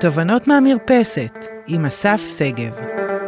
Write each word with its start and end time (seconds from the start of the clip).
תובנות 0.00 0.46
מהמרפסת, 0.46 1.32
עם 1.66 1.84
אסף 1.84 2.20
שגב. 2.38 2.72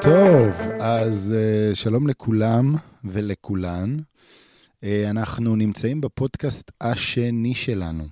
טוב, 0.02 0.54
אז 0.80 1.34
uh, 1.34 1.76
שלום 1.76 2.06
לכולם 2.06 2.74
ולכולן. 3.04 3.96
Uh, 3.98 4.84
אנחנו 5.10 5.56
נמצאים 5.56 6.00
בפודקאסט 6.00 6.70
השני 6.80 7.54
שלנו. 7.54 8.04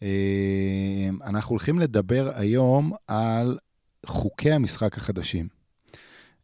Uh, 0.00 0.04
אנחנו 1.24 1.50
הולכים 1.50 1.78
לדבר 1.78 2.30
היום 2.34 2.92
על 3.06 3.58
חוקי 4.06 4.52
המשחק 4.52 4.96
החדשים. 4.96 5.48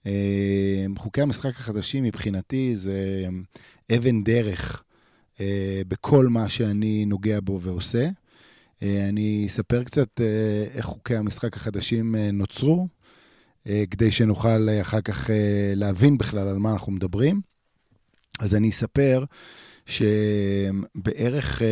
Uh, 0.04 0.08
חוקי 0.96 1.22
המשחק 1.22 1.50
החדשים 1.50 2.04
מבחינתי 2.04 2.76
זה 2.76 3.26
אבן 3.96 4.24
דרך 4.24 4.82
uh, 5.34 5.40
בכל 5.88 6.26
מה 6.28 6.48
שאני 6.48 7.04
נוגע 7.04 7.38
בו 7.42 7.60
ועושה. 7.60 8.08
אה, 8.82 9.08
אני 9.08 9.44
אספר 9.46 9.84
קצת 9.84 10.20
אה, 10.20 10.64
איך 10.74 10.84
חוקי 10.86 11.16
המשחק 11.16 11.56
החדשים 11.56 12.16
אה, 12.16 12.30
נוצרו, 12.32 12.88
כדי 13.90 14.10
שנוכל 14.10 14.68
אחר 14.80 15.00
כך 15.00 15.30
להבין 15.74 16.18
בכלל 16.18 16.48
על 16.48 16.58
מה 16.58 16.72
אנחנו 16.72 16.92
מדברים. 16.92 17.40
אז 18.40 18.54
אני 18.54 18.68
אספר 18.68 19.24
שבערך 19.86 21.62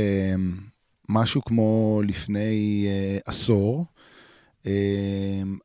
משהו 1.09 1.45
כמו 1.45 2.01
לפני 2.07 2.87
עשור, 3.27 3.87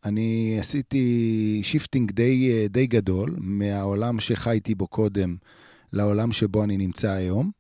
אני 0.06 0.58
עשיתי 0.60 1.62
shifting 1.64 2.12
די, 2.12 2.68
די 2.70 2.88
גדול 2.88 3.36
מהעולם 3.38 4.20
שחייתי 4.20 4.76
בו 4.76 4.88
קודם 4.88 5.36
לעולם 5.94 6.32
שבו 6.32 6.64
אני 6.64 6.78
נמצא 6.78 7.12
היום. 7.12 7.52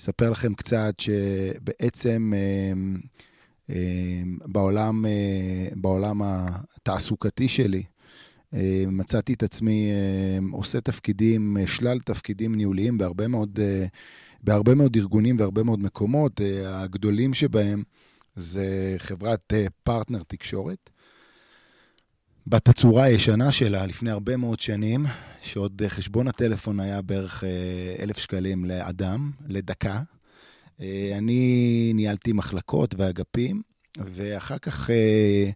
אספר 0.00 0.30
לכם 0.30 0.54
קצת 0.54 0.94
שבעצם 1.00 2.32
בעולם, 4.46 5.06
אה, 5.06 5.68
בעולם 5.74 6.20
התעסוקתי 6.24 7.48
שלי. 7.48 7.82
אה, 8.54 8.84
מצאתי 8.88 9.32
את 9.32 9.42
עצמי 9.42 9.90
אה, 9.90 10.38
עושה 10.52 10.80
תפקידים, 10.80 11.56
שלל 11.66 12.00
תפקידים 12.00 12.54
ניהוליים 12.54 12.98
בהרבה 12.98 13.28
מאוד, 13.28 13.58
בהרבה 14.42 14.74
מאוד 14.74 14.96
ארגונים 14.96 15.38
והרבה 15.38 15.62
מאוד 15.62 15.80
מקומות. 15.80 16.40
הגדולים 16.66 17.34
שבהם 17.34 17.82
זה 18.34 18.94
חברת 18.98 19.52
פרטנר 19.82 20.22
תקשורת. 20.28 20.90
בתצורה 22.46 23.04
הישנה 23.04 23.52
שלה, 23.52 23.86
לפני 23.86 24.10
הרבה 24.10 24.36
מאוד 24.36 24.60
שנים, 24.60 25.06
שעוד 25.42 25.82
חשבון 25.88 26.28
הטלפון 26.28 26.80
היה 26.80 27.02
בערך 27.02 27.44
אלף 27.98 28.18
שקלים 28.18 28.64
לאדם, 28.64 29.30
לדקה, 29.48 29.94
אה, 29.94 30.13
אני 31.18 31.92
ניהלתי 31.94 32.32
מחלקות 32.32 32.94
ואגפים, 32.98 33.62
ואחר 33.98 34.58
כך 34.58 34.90
אה, 34.90 35.50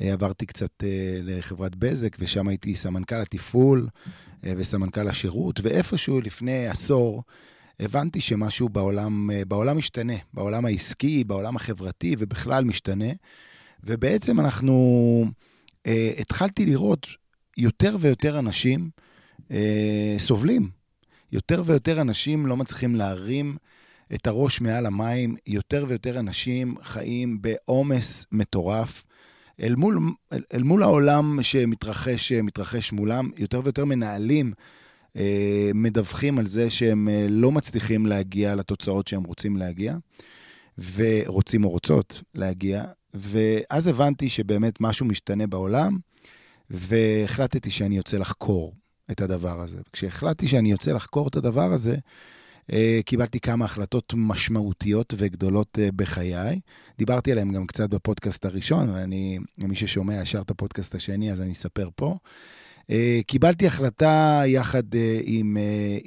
אה, 0.00 0.12
עברתי 0.12 0.46
קצת 0.46 0.82
לחברת 1.22 1.76
בזק, 1.76 2.16
ושם 2.18 2.48
הייתי 2.48 2.76
סמנכ"ל 2.76 3.20
התפעול 3.22 3.88
וסמנכ"ל 4.42 5.08
השירות, 5.08 5.60
ואיפשהו 5.62 6.20
לפני 6.20 6.66
עשור 6.66 7.22
הבנתי 7.80 8.20
שמשהו 8.20 8.68
בעולם, 8.68 9.30
בעולם 9.48 9.78
משתנה, 9.78 10.12
בעולם 10.34 10.64
העסקי, 10.64 11.24
בעולם 11.24 11.56
החברתי, 11.56 12.16
ובכלל 12.18 12.64
משתנה. 12.64 13.08
ובעצם 13.84 14.40
אנחנו, 14.40 15.24
התחלתי 16.18 16.66
לראות 16.66 17.06
יותר 17.56 17.96
ויותר 18.00 18.38
אנשים 18.38 18.90
סובלים. 20.18 20.68
יותר 21.32 21.62
ויותר 21.66 22.00
אנשים 22.00 22.46
לא 22.46 22.56
מצליחים 22.56 22.94
להרים 22.94 23.56
את 24.14 24.26
הראש 24.26 24.60
מעל 24.60 24.86
המים, 24.86 25.36
יותר 25.46 25.84
ויותר 25.88 26.18
אנשים 26.18 26.74
חיים 26.82 27.42
בעומס 27.42 28.26
מטורף. 28.32 29.06
אל 29.60 29.74
מול, 29.74 29.98
אל, 30.32 30.42
אל 30.54 30.62
מול 30.62 30.82
העולם 30.82 31.38
שמתרחש 31.42 32.32
מתרחש 32.32 32.92
מולם, 32.92 33.30
יותר 33.36 33.60
ויותר 33.64 33.84
מנהלים 33.84 34.52
אה, 35.16 35.70
מדווחים 35.74 36.38
על 36.38 36.46
זה 36.46 36.70
שהם 36.70 37.08
אה, 37.08 37.26
לא 37.28 37.52
מצליחים 37.52 38.06
להגיע 38.06 38.54
לתוצאות 38.54 39.08
שהם 39.08 39.24
רוצים 39.24 39.56
להגיע, 39.56 39.96
ורוצים 40.94 41.64
או 41.64 41.68
רוצות 41.68 42.22
להגיע, 42.34 42.84
ואז 43.14 43.86
הבנתי 43.86 44.28
שבאמת 44.28 44.80
משהו 44.80 45.06
משתנה 45.06 45.46
בעולם, 45.46 45.98
והחלטתי 46.70 47.70
שאני 47.70 47.96
יוצא 47.96 48.18
לחקור 48.18 48.74
את 49.10 49.20
הדבר 49.20 49.60
הזה. 49.60 49.80
כשהחלטתי 49.92 50.48
שאני 50.48 50.70
יוצא 50.70 50.92
לחקור 50.92 51.28
את 51.28 51.36
הדבר 51.36 51.72
הזה, 51.72 51.96
קיבלתי 53.04 53.40
כמה 53.40 53.64
החלטות 53.64 54.12
משמעותיות 54.16 55.14
וגדולות 55.16 55.78
אה, 55.78 55.88
בחיי. 55.96 56.60
דיברתי 56.98 57.32
עליהן 57.32 57.52
גם 57.52 57.66
קצת 57.66 57.90
בפודקאסט 57.90 58.44
הראשון, 58.44 58.90
ואני, 58.90 59.38
מי 59.58 59.76
ששומע 59.76 60.22
ישר 60.22 60.40
את 60.40 60.50
הפודקאסט 60.50 60.94
השני, 60.94 61.32
אז 61.32 61.40
אני 61.40 61.52
אספר 61.52 61.88
פה. 61.96 62.16
אה, 62.90 63.20
קיבלתי 63.26 63.66
החלטה 63.66 64.42
יחד 64.46 64.82
עם 65.24 65.56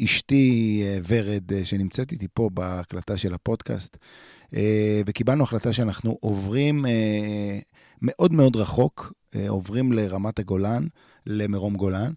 אשתי 0.03 0.83
ורד, 1.07 1.51
שנמצאת 1.63 2.11
איתי 2.11 2.27
פה 2.33 2.49
בהקלטה 2.53 3.17
של 3.17 3.33
הפודקאסט, 3.33 3.97
וקיבלנו 5.05 5.43
החלטה 5.43 5.73
שאנחנו 5.73 6.17
עוברים 6.21 6.85
מאוד 8.01 8.33
מאוד 8.33 8.55
רחוק, 8.55 9.13
עוברים 9.47 9.91
לרמת 9.91 10.39
הגולן, 10.39 10.87
למרום 11.25 11.75
גולן. 11.75 12.11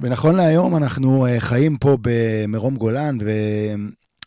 ונכון 0.00 0.36
להיום 0.36 0.76
אנחנו 0.76 1.26
אה, 1.26 1.40
חיים 1.40 1.76
פה 1.76 1.96
במרום 2.00 2.76
גולן, 2.76 3.18
ו... 3.20 3.30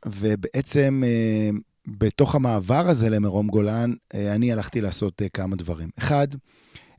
ובעצם 0.06 1.04
אה, 1.06 1.50
בתוך 1.88 2.36
המעבר 2.36 2.88
הזה 2.88 3.10
למרום 3.10 3.48
גולן, 3.48 3.94
אה, 4.14 4.36
אני 4.36 4.52
הלכתי 4.52 4.82
לעשות 4.82 5.22
כמה 5.34 5.56
דברים. 5.56 5.90
אחד, 5.98 6.28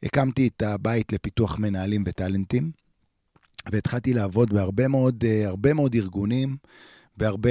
הקמתי 0.02 0.48
את 0.48 0.62
הבית 0.62 1.12
לפיתוח 1.12 1.58
מנהלים 1.58 2.04
וטאלנטים, 2.06 2.70
והתחלתי 3.72 4.14
לעבוד 4.14 4.52
בהרבה 4.52 4.88
מאוד, 4.88 5.24
הרבה 5.44 5.74
מאוד 5.74 5.94
ארגונים, 5.94 6.56
בהרבה, 7.16 7.50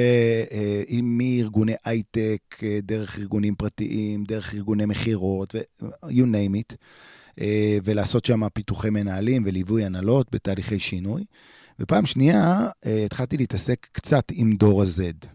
מארגוני 1.04 1.74
הייטק, 1.86 2.42
דרך 2.84 3.20
ארגונים 3.20 3.56
פרטיים, 3.56 4.24
דרך 4.24 4.54
ארגוני 4.54 4.86
מכירות, 4.86 5.56
you 6.04 6.26
name 6.26 6.56
it. 6.56 6.76
אה, 7.42 7.78
ולעשות 7.84 8.26
שם 8.26 8.50
פיתוחי 8.54 8.90
מנהלים 8.90 9.44
וליווי 9.46 9.86
הנהלות 9.86 10.28
בתהליכי 10.32 10.80
שינוי. 10.80 11.24
ופעם 11.80 12.06
שנייה, 12.06 12.68
אה, 12.86 13.06
התחלתי 13.06 13.38
להתעסק 13.38 13.88
קצת 13.92 14.24
עם 14.32 14.52
דור 14.52 14.82
ה-Z. 14.82 15.28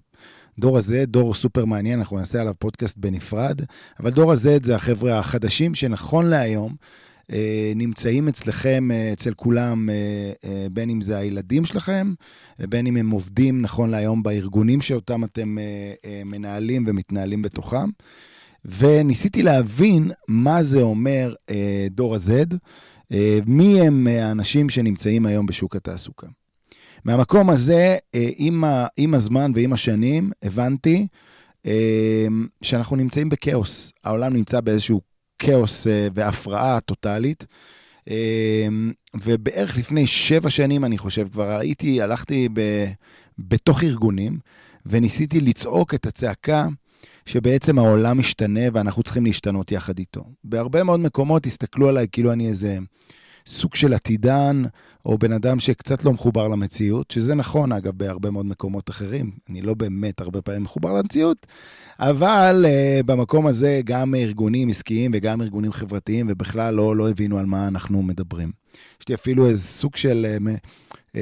דור 0.59 0.79
ה-Z, 0.79 1.07
דור 1.07 1.35
סופר 1.35 1.65
מעניין, 1.65 1.99
אנחנו 1.99 2.19
נעשה 2.19 2.41
עליו 2.41 2.55
פודקאסט 2.59 2.99
בנפרד, 2.99 3.61
אבל 4.01 4.11
דור 4.11 4.33
ה-Z 4.33 4.39
זה 4.63 4.75
החבר'ה 4.75 5.19
החדשים 5.19 5.75
שנכון 5.75 6.27
להיום, 6.27 6.75
אה, 7.33 7.73
נמצאים 7.77 8.29
אצלכם, 8.29 8.89
אצל 9.13 9.35
כולם, 9.35 9.89
בין 10.71 10.91
אם 10.91 11.01
זה 11.01 11.19
הילדים 11.19 11.65
שלכם, 11.65 12.15
בין 12.59 12.87
אם 12.87 12.97
הם 12.97 13.11
עובדים 13.11 13.63
נכון 13.63 13.91
להיום 13.91 14.23
בארגונים 14.23 14.81
שאותם 14.81 15.25
אתם 15.25 15.57
מנהלים 16.25 16.85
ומתנהלים 16.89 17.43
בתוכם. 17.43 17.91
וניסיתי 18.67 19.43
להבין 19.43 20.11
מה 20.29 20.63
זה 20.63 20.83
אומר 20.83 21.35
אה, 21.51 21.87
דור 21.91 22.15
ה-Z, 22.15 22.57
אה, 23.13 23.39
מי 23.47 23.81
הם 23.81 24.07
האנשים 24.07 24.69
שנמצאים 24.71 25.27
היום 25.27 25.47
בשוק 25.47 25.77
התעסוקה. 25.77 26.27
מהמקום 27.05 27.51
הזה, 27.51 27.97
אה, 28.15 28.29
עם, 28.37 28.65
ה, 28.65 28.87
עם 28.97 29.15
הזמן 29.15 29.53
ועם 29.55 29.73
השנים, 29.73 30.31
הבנתי 30.43 31.07
אה, 31.67 32.27
שאנחנו 32.63 32.97
נמצאים 32.97 33.29
בכאוס. 33.29 33.93
העולם 34.05 34.33
נמצא 34.33 34.61
באיזשהו 34.61 35.01
כאוס 35.39 35.87
אה, 35.87 36.09
והפרעה 36.15 36.81
טוטאלית. 36.81 37.47
אה, 38.11 38.69
ובערך 39.15 39.79
לפני 39.79 40.07
שבע 40.07 40.51
שנים, 40.51 40.85
אני 40.85 40.99
חושב, 40.99 41.29
כבר 41.29 41.59
הייתי, 41.59 42.03
הלכתי 42.03 42.49
ב, 42.53 42.61
בתוך 43.39 43.83
ארגונים, 43.83 44.39
וניסיתי 44.87 45.41
לצעוק 45.41 45.95
את 45.95 46.07
הצעקה 46.07 46.69
שבעצם 47.27 47.79
העולם 47.79 48.19
משתנה 48.19 48.61
ואנחנו 48.73 49.03
צריכים 49.03 49.25
להשתנות 49.25 49.73
יחד 49.73 49.99
איתו. 49.99 50.25
בהרבה 50.45 50.83
מאוד 50.83 51.01
מקומות 51.01 51.47
הסתכלו 51.47 51.89
עליי 51.89 52.07
כאילו 52.13 52.33
אני 52.33 52.49
איזה 52.49 52.79
סוג 53.47 53.75
של 53.75 53.95
עתידן, 53.95 54.63
או 55.07 55.19
בן 55.19 55.33
אדם 55.33 55.61
שקצת 55.61 56.05
לא 56.05 56.13
מחובר 56.13 56.49
למציאות, 56.49 57.11
שזה 57.11 57.35
נכון, 57.35 57.73
אגב, 57.73 57.93
בהרבה 57.97 58.31
מאוד 58.31 58.47
מקומות 58.47 58.91
אחרים. 58.91 59.31
אני 59.51 59.63
לא 59.63 59.75
באמת 59.75 60.21
הרבה 60.21 60.43
פעמים 60.43 60.63
מחובר 60.63 60.93
למציאות, 60.93 61.47
אבל 62.01 62.67
uh, 62.69 63.03
במקום 63.03 63.47
הזה 63.47 63.81
גם 63.85 64.15
ארגונים 64.15 64.69
עסקיים 64.69 65.11
וגם 65.15 65.43
ארגונים 65.43 65.73
חברתיים, 65.73 66.27
ובכלל 66.31 66.75
לא, 66.75 66.97
לא 66.97 67.11
הבינו 67.11 67.39
על 67.39 67.47
מה 67.47 67.69
אנחנו 67.69 68.03
מדברים. 68.03 68.53
יש 69.01 69.09
לי 69.09 69.15
אפילו 69.15 69.47
איזה 69.49 69.63
סוג 69.63 69.97
של 69.97 70.27
uh, 70.39 70.69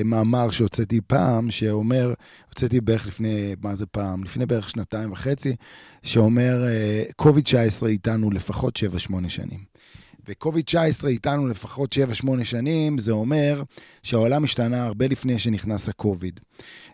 מאמר 0.05 0.51
שהוצאתי 0.51 1.01
פעם, 1.07 1.51
שאומר, 1.51 2.15
הוצאתי 2.49 2.81
בערך 2.81 3.07
לפני, 3.07 3.55
מה 3.63 3.75
זה 3.75 3.87
פעם? 3.87 4.25
לפני 4.25 4.47
בערך 4.47 4.71
שנתיים 4.71 5.13
וחצי, 5.13 5.57
שאומר, 6.03 6.65
קוביד-19 7.17 7.87
איתנו 7.87 8.31
לפחות 8.31 8.79
7-8 9.11 9.29
שנים. 9.29 9.75
וקוביד-19 10.29 11.07
איתנו 11.07 11.49
לפחות 11.49 11.97
7-8 12.25 12.45
שנים, 12.45 12.99
זה 12.99 13.13
אומר 13.13 13.63
שהעולם 14.03 14.45
השתנה 14.45 14.85
הרבה 14.85 15.07
לפני 15.07 15.39
שנכנס 15.39 15.89
הקוביד. 15.89 16.41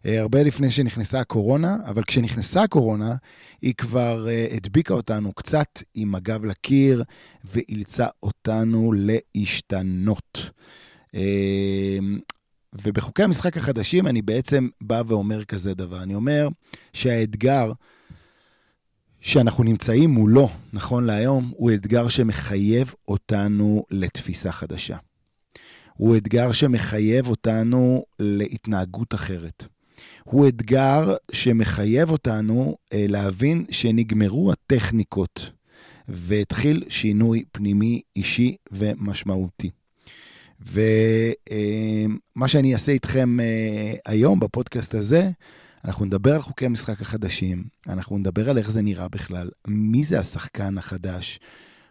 אה, 0.06 0.20
הרבה 0.20 0.42
לפני 0.42 0.70
שנכנסה 0.70 1.20
הקורונה, 1.20 1.76
אבל 1.84 2.02
כשנכנסה 2.04 2.62
הקורונה, 2.62 3.14
היא 3.62 3.74
כבר 3.74 4.26
הדביקה 4.56 4.94
אותנו 4.94 5.32
קצת 5.32 5.82
עם 5.94 6.14
הגב 6.14 6.44
לקיר 6.44 7.04
ואילצה 7.44 8.06
אותנו 8.22 8.92
להשתנות. 8.96 10.50
ובחוקי 12.74 13.22
המשחק 13.22 13.56
החדשים 13.56 14.06
אני 14.06 14.22
בעצם 14.22 14.68
בא 14.80 15.02
ואומר 15.06 15.44
כזה 15.44 15.74
דבר. 15.74 16.02
אני 16.02 16.14
אומר 16.14 16.48
שהאתגר 16.92 17.72
שאנחנו 19.20 19.64
נמצאים 19.64 20.10
מולו, 20.10 20.48
נכון 20.72 21.04
להיום, 21.04 21.52
הוא 21.56 21.70
אתגר 21.74 22.08
שמחייב 22.08 22.94
אותנו 23.08 23.84
לתפיסה 23.90 24.52
חדשה. 24.52 24.96
הוא 25.94 26.16
אתגר 26.16 26.52
שמחייב 26.52 27.28
אותנו 27.28 28.04
להתנהגות 28.18 29.14
אחרת. 29.14 29.64
הוא 30.24 30.48
אתגר 30.48 31.14
שמחייב 31.32 32.10
אותנו 32.10 32.76
אה, 32.92 33.06
להבין 33.08 33.64
שנגמרו 33.70 34.52
הטכניקות 34.52 35.50
והתחיל 36.08 36.84
שינוי 36.88 37.44
פנימי, 37.52 38.02
אישי 38.16 38.56
ומשמעותי. 38.72 39.70
ומה 40.60 42.48
שאני 42.48 42.72
אעשה 42.72 42.92
איתכם 42.92 43.40
אה, 43.40 43.94
היום 44.06 44.40
בפודקאסט 44.40 44.94
הזה, 44.94 45.30
אנחנו 45.84 46.04
נדבר 46.04 46.34
על 46.34 46.42
חוקי 46.42 46.66
המשחק 46.66 47.02
החדשים, 47.02 47.64
אנחנו 47.88 48.18
נדבר 48.18 48.50
על 48.50 48.58
איך 48.58 48.70
זה 48.70 48.82
נראה 48.82 49.08
בכלל, 49.08 49.50
מי 49.68 50.04
זה 50.04 50.20
השחקן 50.20 50.78
החדש, 50.78 51.40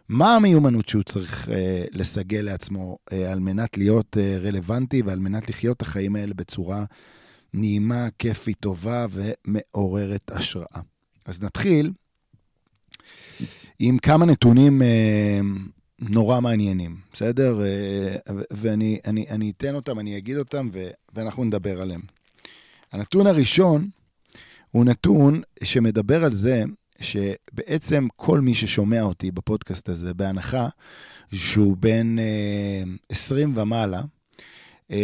מה 0.08 0.36
המיומנות 0.36 0.88
שהוא 0.88 1.02
צריך 1.02 1.48
אה, 1.48 1.84
לסגל 1.92 2.40
לעצמו 2.40 2.98
אה, 3.12 3.32
על 3.32 3.40
מנת 3.40 3.78
להיות 3.78 4.16
רלוונטי 4.42 5.02
ועל 5.02 5.18
מנת 5.18 5.48
לחיות 5.48 5.76
את 5.76 5.82
החיים 5.82 6.16
האלה 6.16 6.34
בצורה 6.34 6.84
נעימה, 7.54 8.08
כיפית, 8.18 8.56
טובה 8.60 9.06
ומעוררת 9.10 10.30
השראה. 10.34 10.80
אז 11.26 11.42
נתחיל 11.42 11.92
עם 13.78 13.98
כמה 13.98 14.26
נתונים 14.26 14.82
נורא 16.00 16.40
מעניינים, 16.40 16.96
בסדר? 17.12 17.60
אה, 17.62 18.16
ואני 18.50 18.98
אני, 19.06 19.26
אני 19.30 19.50
אתן 19.50 19.74
אותם, 19.74 19.98
אני 19.98 20.18
אגיד 20.18 20.36
אותם, 20.36 20.68
ו, 20.72 20.88
ואנחנו 21.14 21.44
נדבר 21.44 21.80
עליהם. 21.80 22.00
הנתון 22.92 23.26
הראשון 23.26 23.88
הוא 24.70 24.84
נתון 24.84 25.40
שמדבר 25.64 26.24
על 26.24 26.34
זה 26.34 26.64
שבעצם 27.00 28.08
כל 28.16 28.40
מי 28.40 28.54
ששומע 28.54 29.02
אותי 29.02 29.30
בפודקאסט 29.30 29.88
הזה, 29.88 30.14
בהנחה 30.14 30.68
שהוא 31.32 31.76
בן 31.76 32.18
אה, 32.18 32.82
20 33.08 33.56
ומעלה, 33.56 34.02
50% 34.90 34.92
אה, 34.92 34.96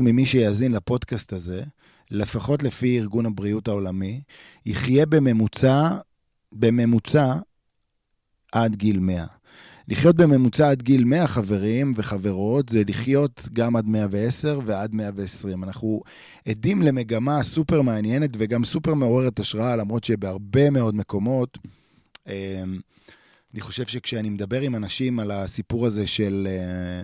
ממי 0.00 0.26
שיאזין 0.26 0.72
לפודקאסט 0.72 1.32
הזה, 1.32 1.62
לפחות 2.10 2.62
לפי 2.62 2.98
ארגון 2.98 3.26
הבריאות 3.26 3.68
העולמי, 3.68 4.20
יחיה 4.66 5.06
בממוצע, 5.06 5.96
בממוצע 6.52 7.34
עד 8.52 8.76
גיל 8.76 8.98
100. 8.98 9.37
לחיות 9.88 10.16
בממוצע 10.16 10.70
עד 10.70 10.82
גיל 10.82 11.04
100 11.04 11.26
חברים 11.26 11.92
וחברות, 11.96 12.68
זה 12.68 12.82
לחיות 12.86 13.48
גם 13.52 13.76
עד 13.76 13.86
110 13.86 14.60
ועד 14.66 14.94
120. 14.94 15.64
אנחנו 15.64 16.02
עדים 16.48 16.82
למגמה 16.82 17.42
סופר 17.42 17.82
מעניינת 17.82 18.30
וגם 18.38 18.64
סופר 18.64 18.94
מעוררת 18.94 19.38
השראה, 19.38 19.76
למרות 19.76 20.04
שבהרבה 20.04 20.70
מאוד 20.70 20.94
מקומות, 20.94 21.58
אמ, 22.26 22.32
אני 23.54 23.60
חושב 23.60 23.86
שכשאני 23.86 24.30
מדבר 24.30 24.60
עם 24.60 24.74
אנשים 24.74 25.20
על 25.20 25.30
הסיפור 25.30 25.86
הזה 25.86 26.06
של 26.06 26.48
אה, 26.50 27.02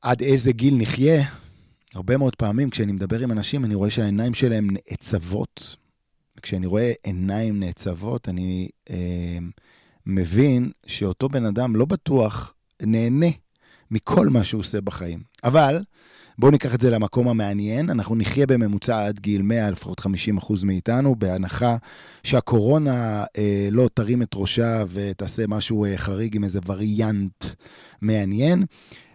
עד 0.00 0.22
איזה 0.22 0.52
גיל 0.52 0.74
נחיה, 0.78 1.24
הרבה 1.94 2.16
מאוד 2.16 2.36
פעמים 2.36 2.70
כשאני 2.70 2.92
מדבר 2.92 3.20
עם 3.20 3.32
אנשים, 3.32 3.64
אני 3.64 3.74
רואה 3.74 3.90
שהעיניים 3.90 4.34
שלהם 4.34 4.68
נעצבות. 4.70 5.76
כשאני 6.42 6.66
רואה 6.66 6.92
עיניים 7.02 7.60
נעצבות, 7.60 8.28
אני... 8.28 8.68
אה, 8.90 9.38
מבין 10.06 10.70
שאותו 10.86 11.28
בן 11.28 11.44
אדם 11.44 11.76
לא 11.76 11.84
בטוח 11.84 12.54
נהנה 12.82 13.26
מכל 13.90 14.28
מה 14.28 14.44
שהוא 14.44 14.60
עושה 14.60 14.80
בחיים. 14.80 15.20
אבל, 15.44 15.82
בואו 16.38 16.50
ניקח 16.50 16.74
את 16.74 16.80
זה 16.80 16.90
למקום 16.90 17.28
המעניין, 17.28 17.90
אנחנו 17.90 18.14
נחיה 18.14 18.46
בממוצע 18.46 19.06
עד 19.06 19.18
גיל 19.18 19.42
100, 19.42 19.70
לפחות 19.70 20.00
50 20.00 20.36
אחוז 20.36 20.64
מאיתנו, 20.64 21.16
בהנחה 21.16 21.76
שהקורונה 22.22 23.24
אה, 23.38 23.68
לא 23.72 23.88
תרים 23.94 24.22
את 24.22 24.30
ראשה 24.34 24.84
ותעשה 24.88 25.44
משהו 25.48 25.84
אה, 25.84 25.96
חריג 25.96 26.36
עם 26.36 26.44
איזה 26.44 26.60
וריאנט 26.66 27.44
מעניין. 28.00 28.64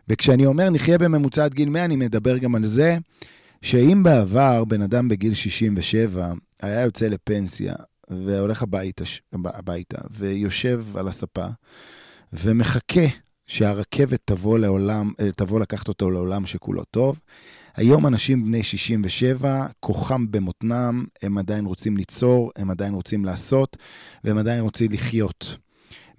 וכשאני 0.07 0.45
אומר 0.45 0.69
נחיה 0.69 0.97
בממוצע 0.97 1.45
עד 1.45 1.53
גיל 1.53 1.69
100, 1.69 1.85
אני 1.85 1.95
מדבר 1.95 2.37
גם 2.37 2.55
על 2.55 2.65
זה 2.65 2.97
שאם 3.61 4.03
בעבר 4.03 4.65
בן 4.65 4.81
אדם 4.81 5.07
בגיל 5.07 5.33
67 5.33 6.33
היה 6.61 6.81
יוצא 6.81 7.07
לפנסיה 7.07 7.75
והולך 8.11 8.63
הביתה, 8.63 9.03
הביתה 9.33 9.97
ויושב 10.11 10.85
על 10.97 11.07
הספה 11.07 11.47
ומחכה 12.33 13.05
שהרכבת 13.47 14.19
תבוא, 14.25 14.59
לעולם, 14.59 15.11
אה, 15.19 15.31
תבוא 15.31 15.59
לקחת 15.59 15.87
אותו 15.87 16.11
לעולם 16.11 16.45
שכולו 16.45 16.83
טוב. 16.83 17.19
היום 17.75 18.07
אנשים 18.07 18.45
בני 18.45 18.63
67, 18.63 19.67
כוחם 19.79 20.31
במותנם, 20.31 21.05
הם 21.21 21.37
עדיין 21.37 21.65
רוצים 21.65 21.97
ליצור, 21.97 22.51
הם 22.55 22.71
עדיין 22.71 22.93
רוצים 22.93 23.25
לעשות, 23.25 23.77
והם 24.23 24.37
עדיין 24.37 24.61
רוצים 24.61 24.91
לחיות. 24.91 25.57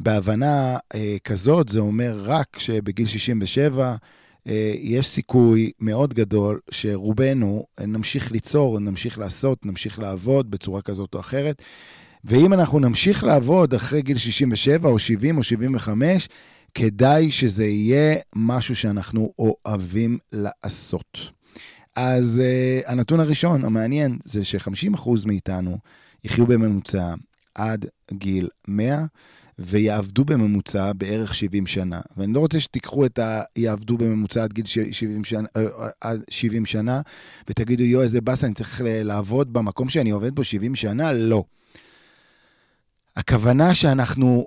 בהבנה 0.01 0.77
אה, 0.95 1.17
כזאת, 1.25 1.69
זה 1.69 1.81
אומר 1.81 2.21
רק 2.25 2.59
שבגיל 2.59 3.07
67 3.07 3.85
אה, 3.85 3.97
יש 4.81 5.07
סיכוי 5.07 5.71
מאוד 5.81 6.15
גדול 6.15 6.61
שרובנו 6.71 7.67
נמשיך 7.81 8.33
ליצור, 8.33 8.81
נמשיך 8.81 9.19
לעשות, 9.19 9.67
נמשיך 9.67 9.99
לעבוד 9.99 10.51
בצורה 10.51 10.83
כזאת 10.83 11.15
או 11.15 11.21
אחרת. 11.21 11.63
ואם 12.25 12.53
אנחנו 12.53 12.79
נמשיך 12.79 13.25
לעבוד 13.25 13.75
אחרי 13.75 14.03
גיל 14.03 14.19
67 14.19 14.89
או 14.89 14.99
70 14.99 15.39
או 15.39 15.43
75, 15.43 16.29
כדאי 16.75 17.31
שזה 17.31 17.65
יהיה 17.65 18.17
משהו 18.37 18.77
שאנחנו 18.77 19.33
אוהבים 19.39 20.19
לעשות. 20.33 21.19
אז 21.97 22.43
uh, 22.43 22.91
הנתון 22.91 23.21
הראשון, 23.21 23.65
המעניין, 23.65 24.19
זה 24.25 24.45
ש-50% 24.45 25.11
מאיתנו 25.27 25.79
יחיו 26.25 26.47
בממוצע 26.47 27.15
עד 27.55 27.87
גיל 28.13 28.49
100, 28.69 29.05
ויעבדו 29.65 30.25
בממוצע 30.25 30.93
בערך 30.93 31.35
70 31.35 31.67
שנה. 31.67 32.01
ואני 32.17 32.33
לא 32.33 32.41
רוצה 32.41 32.61
שתיקחו 32.61 33.07
את 33.07 33.19
ה... 33.19 33.43
יעבדו 33.57 33.99
בממוצע 33.99 34.45
עד 34.45 34.53
גיל 34.53 34.67
70 34.67 35.25
שנה, 35.25 35.49
אה, 35.57 35.63
אה, 35.63 35.89
עד 36.01 36.23
70 36.31 36.67
שנה, 36.67 37.01
ותגידו, 37.49 37.83
יואו, 37.83 38.03
איזה 38.03 38.21
באסה, 38.21 38.47
אני 38.47 38.55
צריך 38.55 38.81
לעבוד 38.85 39.53
במקום 39.53 39.89
שאני 39.89 40.11
עובד 40.11 40.35
בו 40.35 40.45
70 40.45 40.75
שנה? 40.75 41.13
לא. 41.13 41.45
הכוונה 43.17 43.75
שאנחנו 43.75 44.47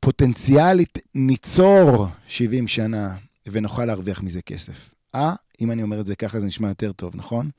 פוטנציאלית 0.00 0.98
ניצור 1.14 2.06
70 2.26 2.68
שנה 2.68 3.14
ונוכל 3.46 3.84
להרוויח 3.84 4.22
מזה 4.22 4.42
כסף. 4.42 4.94
אה? 5.14 5.34
אם 5.60 5.70
אני 5.70 5.82
אומר 5.82 6.00
את 6.00 6.06
זה 6.06 6.16
ככה 6.16 6.40
זה 6.40 6.46
נשמע 6.46 6.68
יותר 6.68 6.92
טוב, 6.92 7.16
נכון? 7.16 7.50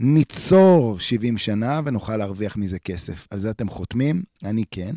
ניצור 0.00 1.00
70 1.00 1.38
שנה 1.38 1.80
ונוכל 1.84 2.16
להרוויח 2.16 2.56
מזה 2.56 2.78
כסף. 2.78 3.26
על 3.30 3.38
זה 3.38 3.50
אתם 3.50 3.68
חותמים? 3.68 4.22
אני 4.44 4.64
כן. 4.70 4.94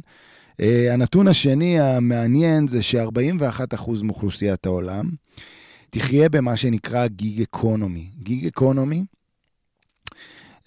Uh, 0.52 0.64
הנתון 0.94 1.28
השני 1.28 1.80
המעניין 1.80 2.68
זה 2.68 2.84
ש-41% 2.84 4.04
מאוכלוסיית 4.04 4.66
העולם 4.66 5.10
תחיה 5.90 6.30
במה 6.30 6.58
שנקרא 6.58 7.08
גיג 7.08 7.42
אקונומי. 7.42 8.10
גיג 8.18 8.48
אקונומי 8.48 9.04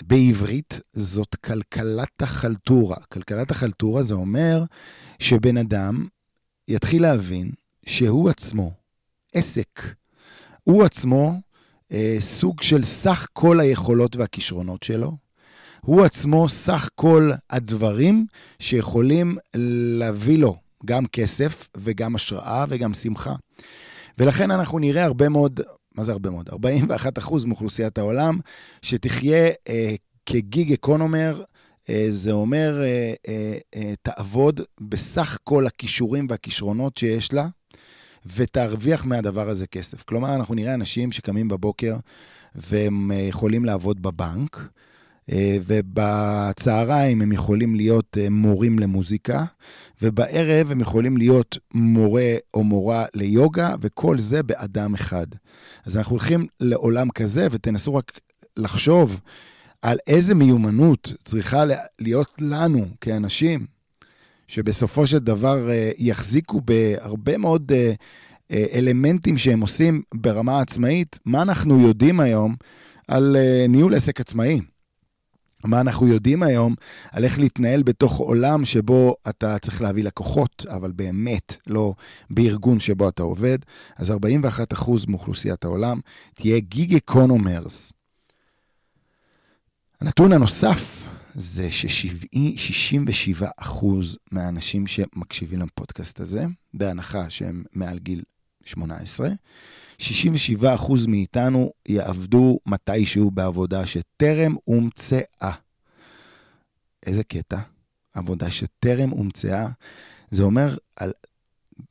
בעברית 0.02 0.80
זאת 0.92 1.34
כלכלת 1.34 2.22
החלטורה. 2.22 2.96
כלכלת 3.08 3.50
החלטורה 3.50 4.02
זה 4.02 4.14
אומר 4.14 4.64
שבן 5.18 5.56
אדם 5.56 6.06
יתחיל 6.68 7.02
להבין 7.02 7.50
שהוא 7.86 8.30
עצמו 8.30 8.72
עסק. 9.34 9.80
הוא 10.64 10.84
עצמו 10.84 11.40
אה, 11.92 12.16
סוג 12.20 12.62
של 12.62 12.84
סך 12.84 13.26
כל 13.32 13.60
היכולות 13.60 14.16
והכישרונות 14.16 14.82
שלו, 14.82 15.16
הוא 15.84 16.04
עצמו 16.04 16.48
סך 16.48 16.88
כל 16.94 17.30
הדברים 17.50 18.26
שיכולים 18.58 19.36
להביא 19.98 20.38
לו 20.38 20.56
גם 20.84 21.06
כסף 21.06 21.68
וגם 21.76 22.14
השראה 22.14 22.64
וגם 22.68 22.94
שמחה. 22.94 23.34
ולכן 24.18 24.50
אנחנו 24.50 24.78
נראה 24.78 25.04
הרבה 25.04 25.28
מאוד, 25.28 25.60
מה 25.94 26.04
זה 26.04 26.12
הרבה 26.12 26.30
מאוד? 26.30 26.48
41 26.48 27.18
אחוז 27.18 27.44
מאוכלוסיית 27.44 27.98
העולם 27.98 28.38
שתחיה 28.82 29.48
אה, 29.68 29.94
כגיג 30.26 30.72
אקונומר, 30.72 31.42
אה, 31.90 32.06
זה 32.10 32.32
אומר, 32.32 32.82
אה, 32.82 33.14
אה, 33.28 33.58
אה, 33.74 33.94
תעבוד 34.02 34.60
בסך 34.80 35.38
כל 35.44 35.66
הכישורים 35.66 36.26
והכישרונות 36.30 36.96
שיש 36.96 37.32
לה, 37.32 37.46
ותרוויח 38.36 39.04
מהדבר 39.04 39.48
הזה 39.48 39.66
כסף. 39.66 40.02
כלומר, 40.02 40.34
אנחנו 40.34 40.54
נראה 40.54 40.74
אנשים 40.74 41.12
שקמים 41.12 41.48
בבוקר 41.48 41.96
והם 42.54 43.12
אה, 43.12 43.16
יכולים 43.16 43.64
לעבוד 43.64 44.02
בבנק, 44.02 44.68
ובצהריים 45.66 47.22
הם 47.22 47.32
יכולים 47.32 47.74
להיות 47.74 48.18
אה, 48.20 48.30
מורים 48.30 48.78
למוזיקה, 48.78 49.44
ובערב 50.02 50.70
הם 50.70 50.80
יכולים 50.80 51.16
להיות 51.16 51.58
מורה 51.74 52.34
או 52.54 52.64
מורה 52.64 53.04
ליוגה, 53.14 53.74
וכל 53.80 54.18
זה 54.18 54.42
באדם 54.42 54.94
אחד. 54.94 55.26
אז 55.86 55.96
אנחנו 55.96 56.10
הולכים 56.12 56.46
לעולם 56.60 57.10
כזה, 57.10 57.46
ותנסו 57.50 57.94
רק 57.94 58.20
לחשוב 58.56 59.20
על 59.82 59.98
איזה 60.06 60.34
מיומנות 60.34 61.12
צריכה 61.24 61.64
להיות 61.98 62.32
לנו 62.40 62.86
כאנשים, 63.00 63.66
שבסופו 64.46 65.06
של 65.06 65.18
דבר 65.18 65.70
אה, 65.70 65.90
יחזיקו 65.98 66.60
בהרבה 66.60 67.38
מאוד 67.38 67.72
אלמנטים 68.52 69.38
שהם 69.38 69.60
עושים 69.60 70.02
ברמה 70.14 70.60
עצמאית. 70.60 71.18
מה 71.24 71.42
אנחנו 71.42 71.80
יודעים 71.80 72.20
היום 72.20 72.54
על 73.08 73.36
ניהול 73.68 73.94
עסק 73.94 74.20
עצמאי? 74.20 74.60
מה 75.64 75.80
אנחנו 75.80 76.08
יודעים 76.08 76.42
היום 76.42 76.74
על 77.12 77.24
איך 77.24 77.38
להתנהל 77.38 77.82
בתוך 77.82 78.16
עולם 78.16 78.64
שבו 78.64 79.16
אתה 79.28 79.58
צריך 79.58 79.82
להביא 79.82 80.04
לקוחות, 80.04 80.66
אבל 80.68 80.92
באמת 80.92 81.56
לא 81.66 81.94
בארגון 82.30 82.80
שבו 82.80 83.08
אתה 83.08 83.22
עובד. 83.22 83.58
אז 83.96 84.10
41% 84.10 84.14
מאוכלוסיית 85.08 85.64
העולם 85.64 86.00
תהיה 86.34 86.60
gig 86.60 86.94
economers. 86.94 87.92
הנתון 90.00 90.32
הנוסף 90.32 91.06
זה 91.34 91.70
ש-67% 91.70 93.84
מהאנשים 94.32 94.86
שמקשיבים 94.86 95.60
לפודקאסט 95.60 96.20
הזה, 96.20 96.44
בהנחה 96.74 97.30
שהם 97.30 97.64
מעל 97.72 97.98
גיל 97.98 98.22
18, 98.64 99.28
67% 100.62 101.08
מאיתנו 101.08 101.72
יעבדו 101.88 102.58
מתישהו 102.66 103.30
בעבודה 103.30 103.86
שטרם 103.86 104.54
הומצאה. 104.64 105.52
איזה 107.06 107.24
קטע? 107.24 107.58
עבודה 108.14 108.50
שטרם 108.50 109.10
הומצאה. 109.10 109.68
זה 110.30 110.42
אומר, 110.42 110.76
על, 110.96 111.12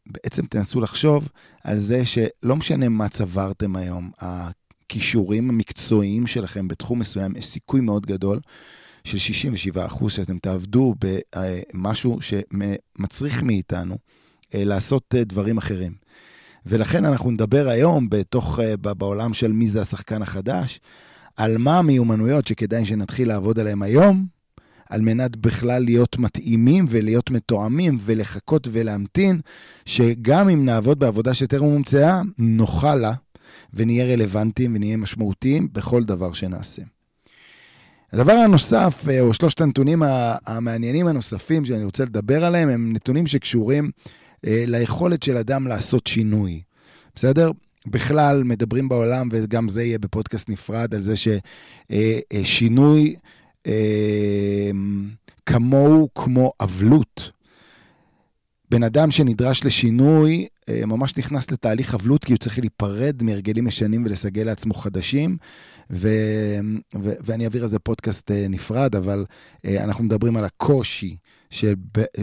בעצם 0.05 0.45
תנסו 0.45 0.81
לחשוב 0.81 1.29
על 1.63 1.79
זה 1.79 2.05
שלא 2.05 2.55
משנה 2.55 2.89
מה 2.89 3.09
צברתם 3.09 3.75
היום, 3.75 4.11
הכישורים 4.19 5.49
המקצועיים 5.49 6.27
שלכם 6.27 6.67
בתחום 6.67 6.99
מסוים, 6.99 7.35
יש 7.35 7.45
סיכוי 7.45 7.81
מאוד 7.81 8.05
גדול 8.05 8.39
של 9.03 9.17
67% 9.75 10.09
שאתם 10.09 10.39
תעבדו 10.39 10.95
במשהו 10.99 12.19
שמצריך 12.21 13.43
מאיתנו 13.43 13.97
אה, 14.53 14.63
לעשות 14.63 15.15
אה, 15.17 15.23
דברים 15.23 15.57
אחרים. 15.57 16.02
ולכן 16.65 17.05
אנחנו 17.05 17.31
נדבר 17.31 17.67
היום 17.69 18.09
בתוך, 18.09 18.59
אה, 18.59 18.77
בעולם 18.77 19.33
של 19.33 19.51
מי 19.51 19.67
זה 19.67 19.81
השחקן 19.81 20.21
החדש, 20.21 20.79
על 21.37 21.57
מה 21.57 21.79
המיומנויות 21.79 22.47
שכדאי 22.47 22.85
שנתחיל 22.85 23.27
לעבוד 23.27 23.59
עליהן 23.59 23.81
היום, 23.81 24.25
על 24.89 25.01
מנת 25.01 25.35
בכלל 25.35 25.83
להיות 25.83 26.17
מתאימים 26.17 26.85
ולהיות 26.89 27.31
מתואמים 27.31 27.97
ולחכות 27.99 28.67
ולהמתין, 28.71 29.39
שגם 29.85 30.49
אם 30.49 30.65
נעבוד 30.65 30.99
בעבודה 30.99 31.33
שטרם 31.33 31.65
הומצאה, 31.65 32.21
נוכל 32.37 32.95
לה 32.95 33.13
ונהיה 33.73 34.05
רלוונטיים 34.05 34.75
ונהיה 34.75 34.97
משמעותיים 34.97 35.67
בכל 35.71 36.03
דבר 36.03 36.33
שנעשה. 36.33 36.81
הדבר 38.13 38.33
הנוסף, 38.33 39.05
אה, 39.09 39.21
או 39.21 39.33
שלושת 39.33 39.61
הנתונים 39.61 40.03
המעניינים 40.45 41.07
הנוספים 41.07 41.65
שאני 41.65 41.83
רוצה 41.83 42.03
לדבר 42.03 42.45
עליהם, 42.45 42.69
הם 42.69 42.93
נתונים 42.93 43.27
שקשורים 43.27 43.91
ליכולת 44.43 45.23
של 45.23 45.37
אדם 45.37 45.67
לעשות 45.67 46.07
שינוי. 46.07 46.61
בסדר? 47.15 47.51
בכלל 47.87 48.43
מדברים 48.43 48.89
בעולם, 48.89 49.29
וגם 49.31 49.69
זה 49.69 49.83
יהיה 49.83 49.99
בפודקאסט 49.99 50.49
נפרד, 50.49 50.95
על 50.95 51.01
זה 51.01 51.13
ששינוי 51.91 53.15
אה, 53.67 53.71
אה, 53.71 54.71
כמוהו 55.45 56.09
כמו 56.15 56.51
אבלות. 56.61 57.31
בן 58.71 58.83
אדם 58.83 59.11
שנדרש 59.11 59.65
לשינוי 59.65 60.47
ממש 60.69 61.17
נכנס 61.17 61.51
לתהליך 61.51 61.93
אבלות, 61.93 62.25
כי 62.25 62.31
הוא 62.31 62.37
צריך 62.37 62.59
להיפרד 62.59 63.23
מהרגלים 63.23 63.67
ישנים 63.67 64.05
ולסגל 64.05 64.43
לעצמו 64.43 64.73
חדשים. 64.73 65.37
ו, 65.91 66.09
ו, 67.01 67.11
ואני 67.25 67.43
אעביר 67.43 67.61
על 67.63 67.69
זה 67.69 67.79
פודקאסט 67.79 68.31
נפרד, 68.49 68.95
אבל 68.95 69.25
אנחנו 69.65 70.03
מדברים 70.03 70.37
על 70.37 70.43
הקושי 70.43 71.17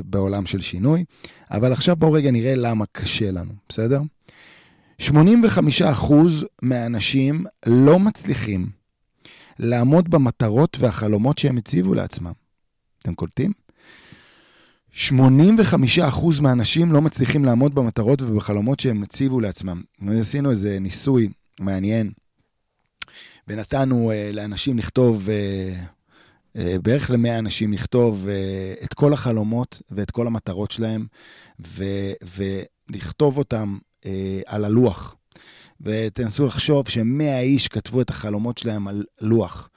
בעולם 0.04 0.46
של 0.46 0.60
שינוי. 0.60 1.04
אבל 1.50 1.72
עכשיו 1.72 1.96
בואו 1.96 2.12
רגע 2.12 2.30
נראה 2.30 2.54
למה 2.54 2.84
קשה 2.92 3.30
לנו, 3.30 3.52
בסדר? 3.68 4.00
85% 5.00 5.12
מהאנשים 6.62 7.44
לא 7.66 7.98
מצליחים 7.98 8.66
לעמוד 9.58 10.10
במטרות 10.10 10.76
והחלומות 10.80 11.38
שהם 11.38 11.56
הציבו 11.56 11.94
לעצמם. 11.94 12.32
אתם 13.02 13.14
קולטים? 13.14 13.52
85% 15.08 16.40
מהאנשים 16.40 16.92
לא 16.92 17.00
מצליחים 17.00 17.44
לעמוד 17.44 17.74
במטרות 17.74 18.22
ובחלומות 18.22 18.80
שהם 18.80 19.02
הציבו 19.02 19.40
לעצמם. 19.40 19.82
עשינו 20.08 20.50
איזה 20.50 20.78
ניסוי 20.80 21.28
מעניין, 21.60 22.10
ונתנו 23.48 24.10
uh, 24.10 24.34
לאנשים 24.34 24.78
לכתוב 24.78 25.28
אה, 25.30 25.84
בערך 26.54 27.10
למאה 27.10 27.38
אנשים 27.38 27.72
לכתוב 27.72 28.26
אה, 28.28 28.74
את 28.84 28.94
כל 28.94 29.12
החלומות 29.12 29.82
ואת 29.90 30.10
כל 30.10 30.26
המטרות 30.26 30.70
שלהם, 30.70 31.06
ו- 31.66 32.12
ולכתוב 32.90 33.38
אותם 33.38 33.78
אה, 34.06 34.40
על 34.46 34.64
הלוח. 34.64 35.16
ותנסו 35.80 36.46
לחשוב 36.46 36.88
שמאה 36.88 37.40
איש 37.40 37.68
כתבו 37.68 38.00
את 38.00 38.10
החלומות 38.10 38.58
שלהם 38.58 38.88
על 38.88 39.04
לוח. 39.20 39.68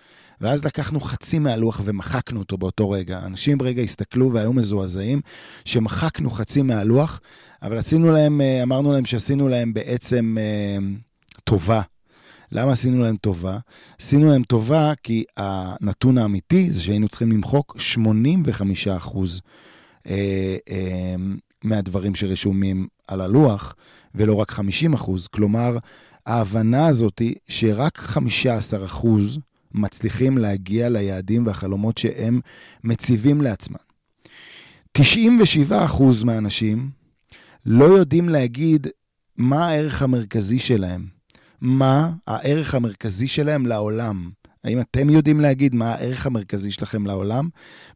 ואז 0.42 0.66
לקחנו 0.66 1.00
חצי 1.00 1.40
מהלוח 1.40 1.82
ומחקנו 1.86 2.40
אותו 2.40 2.58
באותו 2.58 2.90
רגע. 2.90 3.22
אנשים 3.26 3.58
ברגע 3.58 3.82
הסתכלו 3.82 4.34
והיו 4.34 4.54
מזועזעים 4.54 5.22
שמחקנו 5.66 6.30
חצי 6.30 6.62
מהלוח, 6.62 7.22
אבל 7.62 7.78
עשינו 7.78 8.12
להם, 8.12 8.42
אמרנו 8.64 8.94
להם 8.94 9.06
שעשינו 9.06 9.48
להם 9.48 9.74
בעצם 9.74 10.38
טובה. 11.44 11.82
למה 12.54 12.72
עשינו 12.72 13.04
להם 13.04 13.16
טובה? 13.16 13.58
עשינו 14.02 14.30
להם 14.30 14.44
טובה 14.44 14.94
כי 15.04 15.24
הנתון 15.38 16.18
האמיתי 16.18 16.72
זה 16.72 16.82
שהיינו 16.82 17.08
צריכים 17.08 17.32
למחוק 17.32 17.76
85 17.80 18.88
אחוז 18.88 19.42
אה, 20.08 20.58
אה, 20.70 21.16
מהדברים 21.64 22.16
שרשומים 22.16 22.88
על 23.08 23.22
הלוח, 23.22 23.76
ולא 24.16 24.34
רק 24.36 24.52
50 24.52 24.94
אחוז. 24.94 25.28
כלומר, 25.28 25.78
ההבנה 26.26 26.88
הזאת 26.88 27.20
היא 27.20 27.36
שרק 27.50 27.98
15 27.98 28.86
אחוז 28.86 29.40
מצליחים 29.72 30.38
להגיע 30.38 30.90
ליעדים 30.90 31.48
והחלומות 31.48 31.98
שהם 31.98 32.40
מציבים 32.84 33.42
לעצמם. 33.42 33.78
97 34.92 35.86
אחוז 35.86 36.24
מהאנשים 36.24 36.90
לא 37.66 37.86
יודעים 37.86 38.30
להגיד 38.30 38.88
מה 39.38 39.68
הערך 39.68 40.02
המרכזי 40.02 40.60
שלהם. 40.60 41.13
מה 41.64 42.12
הערך 42.28 42.76
המרכזי 42.76 43.28
שלהם 43.28 43.66
לעולם. 43.66 44.30
האם 44.64 44.80
אתם 44.80 45.10
יודעים 45.10 45.40
להגיד 45.40 45.76
מה 45.76 45.94
הערך 45.94 46.26
המרכזי 46.26 46.72
שלכם 46.72 47.06
לעולם? 47.06 47.50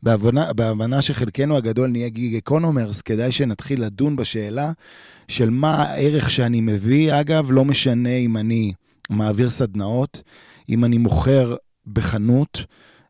בהבנה, 0.04 0.54
בהבנה 0.54 1.02
שחלקנו 1.02 1.58
הגדול 1.58 1.90
נהיה 1.90 2.10
gig 2.10 2.36
economers, 2.36 3.02
כדאי 3.02 3.32
שנתחיל 3.32 3.84
לדון 3.84 4.16
בשאלה 4.16 4.72
של 5.28 5.50
מה 5.50 5.76
הערך 5.76 6.30
שאני 6.30 6.62
מביא. 6.62 7.20
אגב, 7.20 7.52
לא 7.52 7.66
משנה 7.66 8.16
אם 8.16 8.38
אני 8.38 8.74
מעביר 9.10 9.50
סדנאות, 9.50 10.22
אם 10.70 10.86
אני 10.86 10.98
מוכר 10.98 11.56
בחנות, 11.88 12.64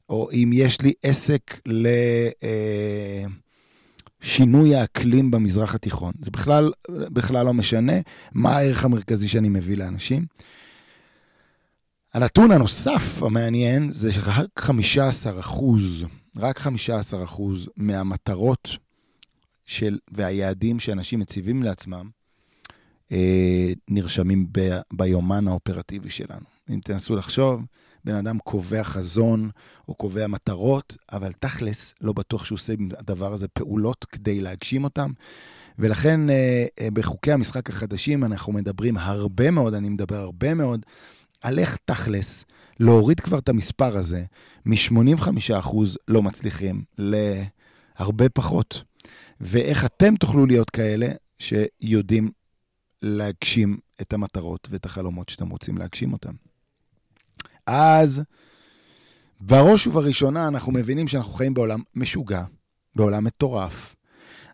או 0.10 0.30
אם 0.34 0.52
יש 0.54 0.82
לי 0.82 0.94
עסק 1.04 1.60
ל... 1.66 1.88
אה, 2.44 3.26
שינוי 4.22 4.76
האקלים 4.76 5.32
במזרח 5.32 5.76
התיכון. 5.76 6.14
זה 6.22 6.32
בכלל, 6.32 6.72
בכלל 6.90 7.46
לא 7.46 7.54
משנה 7.54 7.94
מה 8.32 8.58
הערך 8.58 8.86
המרכזי 8.86 9.28
שאני 9.28 9.50
מביא 9.50 9.78
לאנשים. 9.78 10.26
הנתון 12.14 12.52
הנוסף 12.52 13.24
המעניין 13.24 13.92
זה 13.94 14.14
שרק 14.14 14.60
15 14.60 15.40
אחוז, 15.40 16.06
רק 16.36 16.60
15 16.60 17.24
אחוז 17.24 17.70
מהמטרות 17.78 18.78
של, 19.66 19.98
והיעדים 20.12 20.80
שאנשים 20.80 21.20
מציבים 21.20 21.64
לעצמם 21.64 22.10
אה, 23.12 23.74
נרשמים 23.88 24.48
ב, 24.52 24.80
ביומן 24.94 25.48
האופרטיבי 25.48 26.10
שלנו. 26.10 26.46
אם 26.70 26.80
תנסו 26.84 27.16
לחשוב, 27.16 27.62
בן 28.08 28.16
אדם 28.16 28.38
קובע 28.40 28.84
חזון 28.84 29.50
או 29.88 29.96
קובע 29.96 30.28
מטרות, 30.28 30.98
אבל 31.12 31.32
תכלס, 31.40 31.94
לא 32.02 32.14
בטוח 32.14 32.46
שהוא 32.46 32.56
עושה 32.56 32.74
עם 32.74 32.90
הדבר 32.98 33.34
הזה 33.34 33.48
פעולות 33.48 34.06
כדי 34.06 34.42
להגשים 34.42 34.84
אותם. 34.84 35.12
ולכן 35.80 36.30
אה, 36.30 36.66
אה, 36.82 36.92
בחוקי 36.94 37.32
המשחק 37.32 37.70
החדשים 37.70 38.24
אנחנו 38.24 38.54
מדברים 38.54 38.98
הרבה 38.98 39.52
מאוד, 39.52 39.74
אני 39.74 39.90
מדבר 39.90 40.16
הרבה 40.16 40.54
מאוד, 40.54 40.86
על 41.42 41.60
איך 41.60 41.78
תכלס 41.86 42.46
להוריד 42.80 43.20
כבר 43.20 43.40
את 43.40 43.50
המספר 43.50 43.98
הזה 43.98 44.24
מ-85% 44.66 45.76
לא 46.08 46.24
מצליחים 46.24 46.84
להרבה 46.98 48.30
פחות, 48.30 48.84
ואיך 49.42 49.86
אתם 49.86 50.16
תוכלו 50.16 50.46
להיות 50.46 50.70
כאלה 50.70 51.08
שיודעים 51.40 52.32
להגשים 53.02 53.78
את 54.02 54.14
המטרות 54.14 54.68
ואת 54.72 54.86
החלומות 54.86 55.30
שאתם 55.30 55.50
רוצים 55.50 55.78
להגשים 55.78 56.14
אותם. 56.14 56.47
אז 57.68 58.22
בראש 59.42 59.88
ובראשונה 59.88 60.48
אנחנו 60.48 60.72
מבינים 60.72 61.08
שאנחנו 61.08 61.34
חיים 61.34 61.54
בעולם 61.54 61.80
משוגע, 61.96 62.44
בעולם 62.96 63.24
מטורף. 63.24 63.96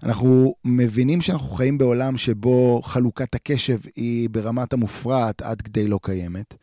אנחנו 0.04 0.56
מבינים 0.66 1.22
שאנחנו 1.22 1.48
חיים 1.48 1.78
בעולם 1.78 2.18
שבו 2.18 2.82
חלוקת 2.84 3.36
הקשב 3.36 3.78
היא 3.96 4.30
ברמת 4.30 4.74
המופרעת 4.74 5.42
עד 5.42 5.62
כדי 5.62 5.88
לא 5.88 6.00
קיימת. 6.02 6.54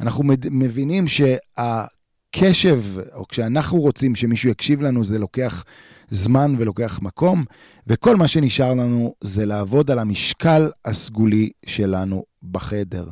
אנחנו 0.00 0.24
מבינים 0.50 1.04
שהקשב, 1.08 2.82
או 3.14 3.28
כשאנחנו 3.28 3.78
רוצים 3.78 4.14
שמישהו 4.14 4.50
יקשיב 4.50 4.82
לנו, 4.82 5.04
זה 5.04 5.18
לוקח 5.18 5.64
זמן 6.10 6.54
ולוקח 6.58 6.98
מקום, 7.02 7.44
וכל 7.86 8.16
מה 8.16 8.28
שנשאר 8.28 8.74
לנו 8.74 9.14
זה 9.20 9.46
לעבוד 9.46 9.90
על 9.90 9.98
המשקל 9.98 10.70
הסגולי 10.84 11.50
שלנו 11.66 12.24
בחדר. 12.42 13.08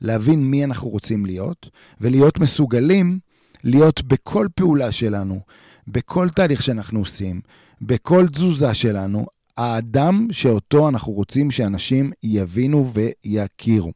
להבין 0.00 0.50
מי 0.50 0.64
אנחנו 0.64 0.88
רוצים 0.88 1.26
להיות, 1.26 1.70
ולהיות 2.00 2.38
מסוגלים 2.38 3.18
להיות 3.64 4.02
בכל 4.02 4.46
פעולה 4.54 4.92
שלנו, 4.92 5.40
בכל 5.88 6.28
תהליך 6.28 6.62
שאנחנו 6.62 6.98
עושים, 6.98 7.40
בכל 7.80 8.26
תזוזה 8.32 8.74
שלנו, 8.74 9.26
האדם 9.56 10.26
שאותו 10.30 10.88
אנחנו 10.88 11.12
רוצים 11.12 11.50
שאנשים 11.50 12.12
יבינו 12.22 12.92
ויכירו. 12.92 13.92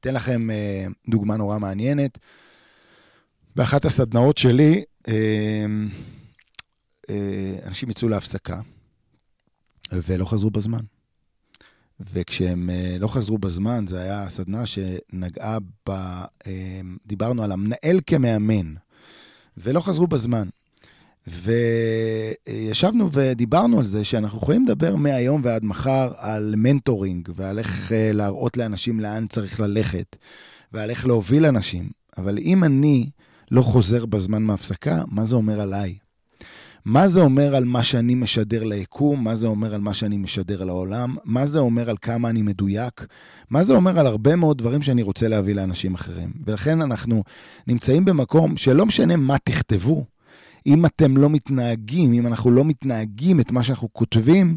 אתן 0.00 0.14
לכם 0.14 0.50
אה, 0.50 0.86
דוגמה 1.08 1.36
נורא 1.36 1.58
מעניינת. 1.58 2.18
באחת 3.56 3.84
הסדנאות 3.84 4.38
שלי, 4.38 4.82
אה, 5.08 5.14
אנשים 7.64 7.90
יצאו 7.90 8.08
להפסקה 8.08 8.60
ולא 9.92 10.24
חזרו 10.24 10.50
בזמן. 10.50 10.80
וכשהם 12.12 12.70
לא 13.00 13.08
חזרו 13.08 13.38
בזמן, 13.38 13.84
זו 13.88 13.96
הייתה 13.96 14.28
סדנה 14.28 14.66
שנגעה 14.66 15.58
ב... 15.88 15.92
דיברנו 17.06 17.42
על 17.42 17.52
המנהל 17.52 18.00
כמאמן, 18.06 18.74
ולא 19.56 19.80
חזרו 19.80 20.06
בזמן. 20.06 20.48
וישבנו 22.48 23.12
ודיברנו 23.12 23.78
על 23.78 23.86
זה 23.86 24.04
שאנחנו 24.04 24.38
יכולים 24.38 24.64
לדבר 24.64 24.96
מהיום 24.96 25.40
ועד 25.44 25.64
מחר 25.64 26.12
על 26.16 26.54
מנטורינג 26.56 27.28
ועל 27.34 27.58
איך 27.58 27.92
אה, 27.92 28.12
להראות 28.12 28.56
לאנשים 28.56 29.00
לאן 29.00 29.26
צריך 29.26 29.60
ללכת 29.60 30.16
ועל 30.72 30.90
איך 30.90 31.06
להוביל 31.06 31.46
אנשים, 31.46 31.90
אבל 32.18 32.38
אם 32.38 32.64
אני 32.64 33.10
לא 33.50 33.62
חוזר 33.62 34.06
בזמן 34.06 34.42
מהפסקה, 34.42 35.02
מה 35.06 35.24
זה 35.24 35.36
אומר 35.36 35.60
עליי? 35.60 35.94
מה 36.84 37.08
זה 37.08 37.20
אומר 37.20 37.56
על 37.56 37.64
מה 37.64 37.82
שאני 37.82 38.14
משדר 38.14 38.64
ליקום? 38.64 39.24
מה 39.24 39.34
זה 39.34 39.46
אומר 39.46 39.74
על 39.74 39.80
מה 39.80 39.94
שאני 39.94 40.16
משדר 40.16 40.64
לעולם? 40.64 41.16
מה 41.24 41.46
זה 41.46 41.58
אומר 41.58 41.90
על 41.90 41.96
כמה 42.02 42.30
אני 42.30 42.42
מדויק? 42.42 43.06
מה 43.50 43.62
זה 43.62 43.72
אומר 43.72 43.98
על 43.98 44.06
הרבה 44.06 44.36
מאוד 44.36 44.58
דברים 44.58 44.82
שאני 44.82 45.02
רוצה 45.02 45.28
להביא 45.28 45.54
לאנשים 45.54 45.94
אחרים? 45.94 46.32
ולכן 46.46 46.80
אנחנו 46.82 47.22
נמצאים 47.66 48.04
במקום 48.04 48.56
שלא 48.56 48.86
משנה 48.86 49.16
מה 49.16 49.38
תכתבו, 49.38 50.04
אם 50.66 50.86
אתם 50.86 51.16
לא 51.16 51.30
מתנהגים, 51.30 52.12
אם 52.12 52.26
אנחנו 52.26 52.50
לא 52.50 52.64
מתנהגים 52.64 53.40
את 53.40 53.52
מה 53.52 53.62
שאנחנו 53.62 53.88
כותבים, 53.92 54.56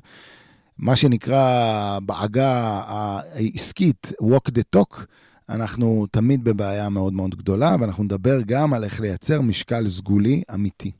מה 0.78 0.96
שנקרא 0.96 2.00
בעגה 2.06 2.82
העסקית, 2.88 4.12
walk 4.22 4.52
the 4.52 4.78
talk, 4.78 4.98
אנחנו 5.50 6.06
תמיד 6.12 6.44
בבעיה 6.44 6.90
מאוד 6.90 7.14
מאוד 7.14 7.36
גדולה, 7.36 7.76
ואנחנו 7.80 8.04
נדבר 8.04 8.42
גם 8.46 8.74
על 8.74 8.84
איך 8.84 9.02
לייצר 9.02 9.42
משקל 9.42 9.90
סגולי 9.90 10.44
אמיתי. 10.54 10.92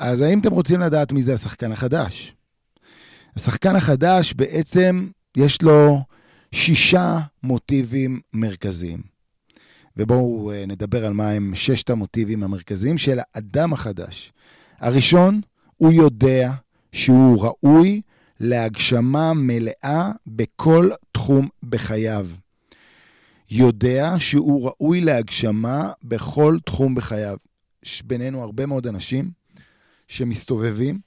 אז 0.00 0.20
האם 0.20 0.40
אתם 0.40 0.52
רוצים 0.52 0.80
לדעת 0.80 1.12
מי 1.12 1.22
זה 1.22 1.34
השחקן 1.34 1.72
החדש? 1.72 2.34
השחקן 3.36 3.76
החדש 3.76 4.32
בעצם 4.32 5.08
יש 5.36 5.62
לו 5.62 6.02
שישה 6.54 7.18
מוטיבים 7.42 8.20
מרכזיים. 8.32 9.02
ובואו 9.96 10.52
אה, 10.52 10.64
נדבר 10.66 11.06
על 11.06 11.12
מה 11.12 11.30
הם 11.30 11.52
ששת 11.54 11.90
המוטיבים 11.90 12.42
המרכזיים 12.42 12.98
של 12.98 13.18
האדם 13.18 13.72
החדש. 13.72 14.32
הראשון, 14.78 15.40
הוא 15.76 15.92
יודע 15.92 16.52
שהוא 16.92 17.42
ראוי 17.42 18.00
להגשמה 18.40 19.32
מלאה 19.34 20.10
בכל 20.26 20.90
תחום 21.12 21.48
בחייו. 21.62 22.26
יודע 23.50 24.14
שהוא 24.18 24.66
ראוי 24.66 25.00
להגשמה 25.00 25.92
בכל 26.04 26.58
תחום 26.64 26.94
בחייו. 26.94 27.36
יש 27.84 28.02
בינינו 28.02 28.42
הרבה 28.42 28.66
מאוד 28.66 28.86
אנשים 28.86 29.39
שמסתובבים 30.10 30.98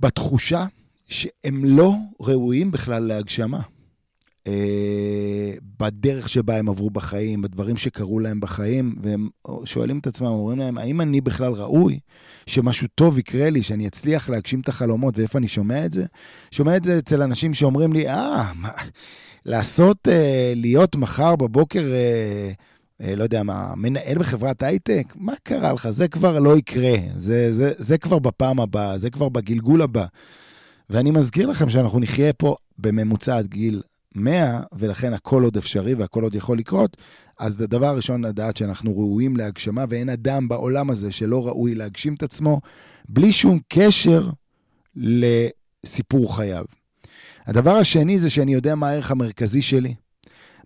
בתחושה 0.00 0.66
שהם 1.08 1.64
לא 1.64 1.94
ראויים 2.20 2.70
בכלל 2.70 3.02
להגשמה. 3.02 3.60
אה, 4.46 5.54
בדרך 5.78 6.28
שבה 6.28 6.56
הם 6.56 6.68
עברו 6.68 6.90
בחיים, 6.90 7.42
בדברים 7.42 7.76
שקרו 7.76 8.18
להם 8.20 8.40
בחיים, 8.40 8.94
והם 9.02 9.28
שואלים 9.64 9.98
את 9.98 10.06
עצמם, 10.06 10.26
אומרים 10.26 10.58
להם, 10.58 10.78
האם 10.78 11.00
אני 11.00 11.20
בכלל 11.20 11.52
ראוי 11.52 11.98
שמשהו 12.46 12.88
טוב 12.94 13.18
יקרה 13.18 13.50
לי, 13.50 13.62
שאני 13.62 13.86
אצליח 13.86 14.28
להגשים 14.28 14.60
את 14.60 14.68
החלומות, 14.68 15.18
ואיפה 15.18 15.38
אני 15.38 15.48
שומע 15.48 15.86
את 15.86 15.92
זה? 15.92 16.06
שומע 16.50 16.76
את 16.76 16.84
זה 16.84 16.98
אצל 16.98 17.22
אנשים 17.22 17.54
שאומרים 17.54 17.92
לי, 17.92 18.08
אה, 18.08 18.52
מה, 18.56 18.72
לעשות, 19.44 20.08
אה, 20.08 20.52
להיות 20.56 20.96
מחר 20.96 21.36
בבוקר, 21.36 21.92
אה, 21.92 22.52
לא 23.00 23.22
יודע 23.22 23.42
מה, 23.42 23.74
מנהל 23.76 24.18
בחברת 24.18 24.62
הייטק? 24.62 25.14
מה 25.16 25.32
קרה 25.42 25.72
לך? 25.72 25.90
זה 25.90 26.08
כבר 26.08 26.38
לא 26.38 26.56
יקרה, 26.56 26.94
זה, 27.18 27.54
זה, 27.54 27.72
זה 27.76 27.98
כבר 27.98 28.18
בפעם 28.18 28.60
הבאה, 28.60 28.98
זה 28.98 29.10
כבר 29.10 29.28
בגלגול 29.28 29.82
הבא. 29.82 30.06
ואני 30.90 31.10
מזכיר 31.10 31.46
לכם 31.46 31.70
שאנחנו 31.70 32.00
נחיה 32.00 32.32
פה 32.32 32.56
בממוצע 32.78 33.38
עד 33.38 33.46
גיל 33.46 33.82
100, 34.14 34.60
ולכן 34.72 35.12
הכל 35.12 35.42
עוד 35.44 35.56
אפשרי 35.56 35.94
והכל 35.94 36.22
עוד 36.22 36.34
יכול 36.34 36.58
לקרות, 36.58 36.96
אז 37.38 37.60
הדבר 37.60 37.86
הראשון 37.86 38.24
לדעת 38.24 38.56
שאנחנו 38.56 38.98
ראויים 38.98 39.36
להגשמה, 39.36 39.84
ואין 39.88 40.08
אדם 40.08 40.48
בעולם 40.48 40.90
הזה 40.90 41.12
שלא 41.12 41.46
ראוי 41.46 41.74
להגשים 41.74 42.14
את 42.14 42.22
עצמו, 42.22 42.60
בלי 43.08 43.32
שום 43.32 43.58
קשר 43.68 44.30
לסיפור 44.96 46.36
חייו. 46.36 46.64
הדבר 47.46 47.76
השני 47.76 48.18
זה 48.18 48.30
שאני 48.30 48.54
יודע 48.54 48.74
מה 48.74 48.88
הערך 48.88 49.10
המרכזי 49.10 49.62
שלי, 49.62 49.94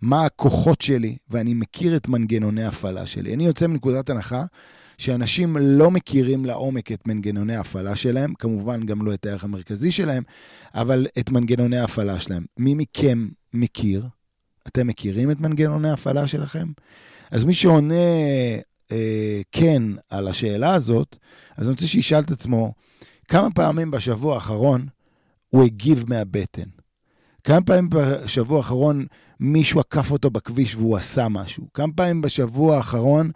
מה 0.02 0.24
הכוחות 0.24 0.80
שלי, 0.80 1.16
ואני 1.30 1.54
מכיר 1.54 1.96
את 1.96 2.08
מנגנוני 2.08 2.64
ההפעלה 2.64 3.06
שלי. 3.06 3.34
אני 3.34 3.46
יוצא 3.46 3.66
מנקודת 3.66 4.10
הנחה 4.10 4.44
שאנשים 4.98 5.56
לא 5.60 5.90
מכירים 5.90 6.44
לעומק 6.44 6.92
את 6.92 7.06
מנגנוני 7.06 7.56
ההפעלה 7.56 7.96
שלהם, 7.96 8.34
כמובן 8.34 8.86
גם 8.86 9.06
לא 9.06 9.14
את 9.14 9.26
הערך 9.26 9.44
המרכזי 9.44 9.90
שלהם, 9.90 10.22
אבל 10.74 11.06
את 11.18 11.30
מנגנוני 11.30 11.78
ההפעלה 11.78 12.20
שלהם. 12.20 12.44
מי 12.58 12.74
מכם 12.74 13.28
מכיר? 13.54 14.06
אתם 14.68 14.86
מכירים 14.86 15.30
את 15.30 15.40
מנגנוני 15.40 15.90
ההפעלה 15.90 16.28
שלכם? 16.28 16.68
אז 17.30 17.44
מי 17.44 17.54
שעונה 17.54 17.94
אה, 18.92 19.40
כן 19.52 19.82
על 20.10 20.28
השאלה 20.28 20.74
הזאת, 20.74 21.16
אז 21.56 21.66
אני 21.66 21.72
רוצה 21.72 21.86
שישאל 21.86 22.20
את 22.20 22.30
עצמו, 22.30 22.72
כמה 23.28 23.50
פעמים 23.50 23.90
בשבוע 23.90 24.34
האחרון 24.34 24.86
הוא 25.48 25.64
הגיב 25.64 26.04
מהבטן? 26.08 26.81
כמה 27.44 27.60
פעמים 27.60 27.88
בשבוע 27.90 28.58
האחרון 28.58 29.06
מישהו 29.40 29.80
עקף 29.80 30.10
אותו 30.10 30.30
בכביש 30.30 30.76
והוא 30.76 30.96
עשה 30.96 31.28
משהו? 31.28 31.64
כמה 31.74 31.92
פעמים 31.96 32.22
בשבוע 32.22 32.76
האחרון 32.76 33.30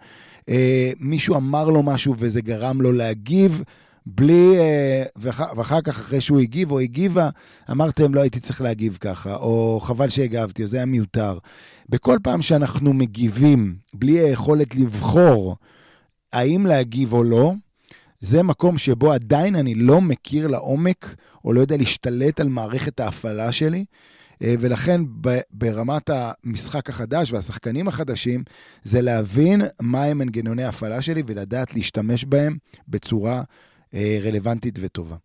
אה, 0.49 0.91
מישהו 0.99 1.35
אמר 1.35 1.69
לו 1.69 1.83
משהו 1.83 2.15
וזה 2.17 2.41
גרם 2.41 2.81
לו 2.81 2.91
להגיב, 2.91 3.63
בלי, 4.05 4.57
אה, 4.59 5.03
ואח, 5.15 5.41
ואחר 5.57 5.81
כך, 5.81 5.99
אחרי 5.99 6.21
שהוא 6.21 6.39
הגיב 6.39 6.71
או 6.71 6.79
הגיבה, 6.79 7.29
אמרתם, 7.71 8.13
לא 8.13 8.21
הייתי 8.21 8.39
צריך 8.39 8.61
להגיב 8.61 8.97
ככה, 9.01 9.35
או 9.35 9.79
חבל 9.83 10.09
שהגבתי, 10.09 10.63
או 10.63 10.67
זה 10.67 10.77
היה 10.77 10.85
מיותר. 10.85 11.37
בכל 11.89 12.17
פעם 12.23 12.41
שאנחנו 12.41 12.93
מגיבים 12.93 13.75
בלי 13.93 14.19
היכולת 14.19 14.75
לבחור 14.75 15.55
האם 16.33 16.65
להגיב 16.65 17.13
או 17.13 17.23
לא, 17.23 17.53
זה 18.19 18.43
מקום 18.43 18.77
שבו 18.77 19.11
עדיין 19.11 19.55
אני 19.55 19.75
לא 19.75 20.01
מכיר 20.01 20.47
לעומק, 20.47 21.15
או 21.45 21.53
לא 21.53 21.61
יודע 21.61 21.77
להשתלט 21.77 22.39
על 22.39 22.49
מערכת 22.49 22.99
ההפעלה 22.99 23.51
שלי, 23.51 23.85
אה, 24.43 24.55
ולכן 24.59 25.01
ברמת 25.51 26.09
המשחק 26.09 26.89
החדש 26.89 27.31
והשחקנים 27.31 27.87
החדשים, 27.87 28.43
זה 28.83 29.01
להבין 29.01 29.61
מהם 29.81 30.17
מנגנוני 30.17 30.63
ההפעלה 30.63 31.01
שלי 31.01 31.23
ולדעת 31.25 31.73
להשתמש 31.73 32.25
בהם 32.25 32.57
בצורה 32.87 33.43
אה, 33.93 34.19
רלוונטית 34.23 34.75
וטובה. 34.81 35.15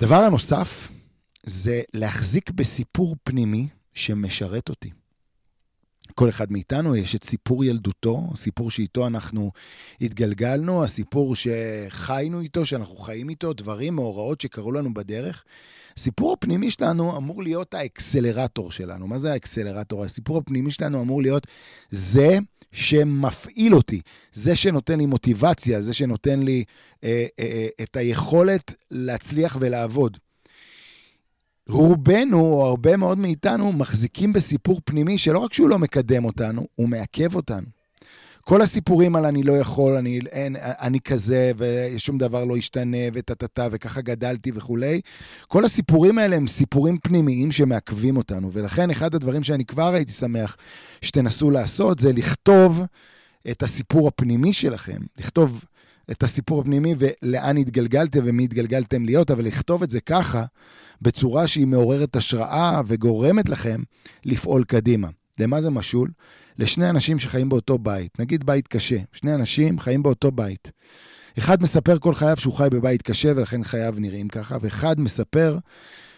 דבר 0.00 0.24
הנוסף 0.24 0.88
זה 1.46 1.82
להחזיק 1.94 2.50
בסיפור 2.50 3.16
פנימי 3.24 3.68
שמשרת 3.94 4.68
אותי. 4.68 4.90
כל 6.14 6.28
אחד 6.28 6.52
מאיתנו 6.52 6.96
יש 6.96 7.14
את 7.14 7.24
סיפור 7.24 7.64
ילדותו, 7.64 8.30
סיפור 8.36 8.70
שאיתו 8.70 9.06
אנחנו 9.06 9.50
התגלגלנו, 10.00 10.84
הסיפור 10.84 11.34
שחיינו 11.36 12.40
איתו, 12.40 12.66
שאנחנו 12.66 12.96
חיים 12.96 13.28
איתו, 13.28 13.52
דברים, 13.52 13.94
מאורעות 13.94 14.40
שקרו 14.40 14.72
לנו 14.72 14.94
בדרך. 14.94 15.44
הסיפור 15.96 16.32
הפנימי 16.32 16.70
שלנו 16.70 17.16
אמור 17.16 17.42
להיות 17.42 17.74
האקסלרטור 17.74 18.72
שלנו. 18.72 19.06
מה 19.06 19.18
זה 19.18 19.32
האקסלרטור? 19.32 20.04
הסיפור 20.04 20.38
הפנימי 20.38 20.70
שלנו 20.70 21.02
אמור 21.02 21.22
להיות 21.22 21.46
זה 21.90 22.38
שמפעיל 22.72 23.74
אותי, 23.74 24.00
זה 24.32 24.56
שנותן 24.56 24.98
לי 24.98 25.06
מוטיבציה, 25.06 25.82
זה 25.82 25.94
שנותן 25.94 26.40
לי 26.40 26.64
אה, 27.04 27.26
אה, 27.38 27.44
אה, 27.44 27.68
את 27.82 27.96
היכולת 27.96 28.74
להצליח 28.90 29.56
ולעבוד. 29.60 30.18
רובנו, 31.72 32.40
או 32.40 32.66
הרבה 32.66 32.96
מאוד 32.96 33.18
מאיתנו, 33.18 33.72
מחזיקים 33.72 34.32
בסיפור 34.32 34.80
פנימי 34.84 35.18
שלא 35.18 35.38
רק 35.38 35.52
שהוא 35.52 35.68
לא 35.68 35.78
מקדם 35.78 36.24
אותנו, 36.24 36.66
הוא 36.74 36.88
מעכב 36.88 37.34
אותנו. 37.34 37.66
כל 38.44 38.62
הסיפורים 38.62 39.16
על 39.16 39.24
אני 39.26 39.42
לא 39.42 39.52
יכול, 39.52 39.92
אני, 39.92 40.20
אין, 40.30 40.56
אני 40.60 41.00
כזה, 41.00 41.52
ושום 41.56 42.18
דבר 42.18 42.44
לא 42.44 42.56
ישתנה, 42.56 42.96
וטה-טה-טה, 43.12 43.68
וככה 43.72 44.00
גדלתי 44.00 44.52
וכולי, 44.54 45.00
כל 45.48 45.64
הסיפורים 45.64 46.18
האלה 46.18 46.36
הם 46.36 46.46
סיפורים 46.46 46.98
פנימיים 46.98 47.52
שמעכבים 47.52 48.16
אותנו, 48.16 48.52
ולכן 48.52 48.90
אחד 48.90 49.14
הדברים 49.14 49.42
שאני 49.42 49.64
כבר 49.64 49.94
הייתי 49.94 50.12
שמח 50.12 50.56
שתנסו 51.02 51.50
לעשות, 51.50 51.98
זה 51.98 52.12
לכתוב 52.12 52.80
את 53.50 53.62
הסיפור 53.62 54.08
הפנימי 54.08 54.52
שלכם, 54.52 54.98
לכתוב 55.18 55.64
את 56.10 56.22
הסיפור 56.22 56.60
הפנימי 56.60 56.94
ולאן 56.98 57.56
התגלגלתם 57.56 58.20
ומי 58.24 58.44
התגלגלתם 58.44 59.04
להיות, 59.04 59.30
אבל 59.30 59.44
לכתוב 59.44 59.82
את 59.82 59.90
זה 59.90 60.00
ככה, 60.00 60.44
בצורה 61.02 61.48
שהיא 61.48 61.66
מעוררת 61.66 62.16
השראה 62.16 62.80
וגורמת 62.86 63.48
לכם 63.48 63.80
לפעול 64.24 64.64
קדימה. 64.64 65.08
למה 65.40 65.60
זה 65.60 65.70
משול? 65.70 66.10
לשני 66.58 66.90
אנשים 66.90 67.18
שחיים 67.18 67.48
באותו 67.48 67.78
בית, 67.78 68.20
נגיד 68.20 68.46
בית 68.46 68.68
קשה, 68.68 68.96
שני 69.12 69.34
אנשים 69.34 69.78
חיים 69.78 70.02
באותו 70.02 70.30
בית. 70.30 70.70
אחד 71.38 71.62
מספר 71.62 71.98
כל 71.98 72.14
חייו 72.14 72.36
שהוא 72.36 72.54
חי 72.54 72.68
בבית 72.70 73.02
קשה 73.02 73.32
ולכן 73.36 73.64
חייו 73.64 73.94
נראים 73.98 74.28
ככה, 74.28 74.56
ואחד 74.60 75.00
מספר 75.00 75.58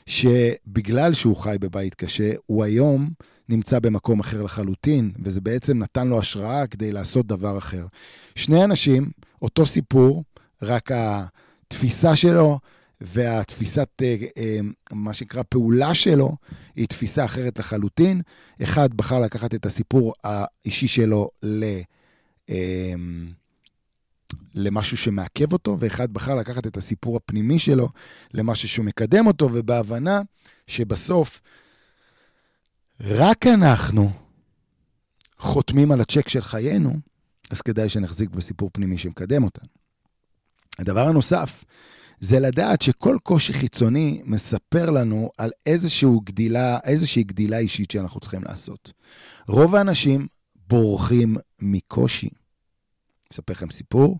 שבגלל 0.06 1.14
שהוא 1.14 1.36
חי 1.36 1.56
בבית 1.60 1.94
קשה, 1.94 2.32
הוא 2.46 2.64
היום 2.64 3.10
נמצא 3.48 3.78
במקום 3.78 4.20
אחר 4.20 4.42
לחלוטין, 4.42 5.12
וזה 5.24 5.40
בעצם 5.40 5.78
נתן 5.78 6.08
לו 6.08 6.18
השראה 6.18 6.66
כדי 6.66 6.92
לעשות 6.92 7.26
דבר 7.26 7.58
אחר. 7.58 7.86
שני 8.34 8.64
אנשים, 8.64 9.06
אותו 9.42 9.66
סיפור, 9.66 10.24
רק 10.62 10.90
התפיסה 10.94 12.16
שלו 12.16 12.58
והתפיסת, 13.06 13.88
אה, 14.02 14.16
אה, 14.38 14.58
מה 14.92 15.14
שנקרא, 15.14 15.42
פעולה 15.48 15.94
שלו, 15.94 16.36
היא 16.76 16.86
תפיסה 16.86 17.24
אחרת 17.24 17.58
לחלוטין. 17.58 18.20
אחד 18.62 18.94
בחר 18.94 19.20
לקחת 19.20 19.54
את 19.54 19.66
הסיפור 19.66 20.14
האישי 20.24 20.88
שלו 20.88 21.28
ל... 21.42 21.64
אה, 22.50 22.94
למשהו 24.54 24.96
שמעכב 24.96 25.52
אותו, 25.52 25.76
ואחד 25.80 26.12
בחר 26.12 26.34
לקחת 26.34 26.66
את 26.66 26.76
הסיפור 26.76 27.16
הפנימי 27.16 27.58
שלו 27.58 27.88
למשהו 28.34 28.68
שהוא 28.68 28.84
מקדם 28.84 29.26
אותו, 29.26 29.48
ובהבנה 29.52 30.22
שבסוף 30.66 31.40
רק 33.00 33.46
אנחנו 33.46 34.10
חותמים 35.38 35.92
על 35.92 36.00
הצ'ק 36.00 36.28
של 36.28 36.42
חיינו, 36.42 36.96
אז 37.50 37.60
כדאי 37.60 37.88
שנחזיק 37.88 38.30
בסיפור 38.30 38.70
פנימי 38.72 38.98
שמקדם 38.98 39.44
אותנו. 39.44 39.68
הדבר 40.78 41.08
הנוסף, 41.08 41.64
זה 42.20 42.40
לדעת 42.40 42.82
שכל 42.82 43.16
קושי 43.22 43.52
חיצוני 43.52 44.22
מספר 44.24 44.90
לנו 44.90 45.30
על 45.38 45.50
איזושהי 45.66 46.08
גדילה, 46.24 46.78
איזושהי 46.84 47.22
גדילה 47.22 47.58
אישית 47.58 47.90
שאנחנו 47.90 48.20
צריכים 48.20 48.42
לעשות. 48.44 48.92
רוב 49.48 49.74
האנשים 49.74 50.26
בורחים 50.68 51.36
מקושי. 51.60 52.28
אספר 53.32 53.52
לכם 53.52 53.70
סיפור 53.70 54.18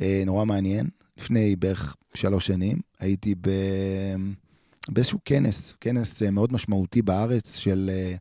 אה, 0.00 0.22
נורא 0.26 0.44
מעניין. 0.44 0.88
לפני 1.18 1.56
בערך 1.56 1.96
שלוש 2.14 2.46
שנים 2.46 2.78
הייתי 3.00 3.34
ב... 3.40 3.50
באיזשהו 4.88 5.18
כנס, 5.24 5.74
כנס 5.80 6.22
אה, 6.22 6.30
מאוד 6.30 6.52
משמעותי 6.52 7.02
בארץ 7.02 7.58
של, 7.58 7.90
אה, 7.92 8.14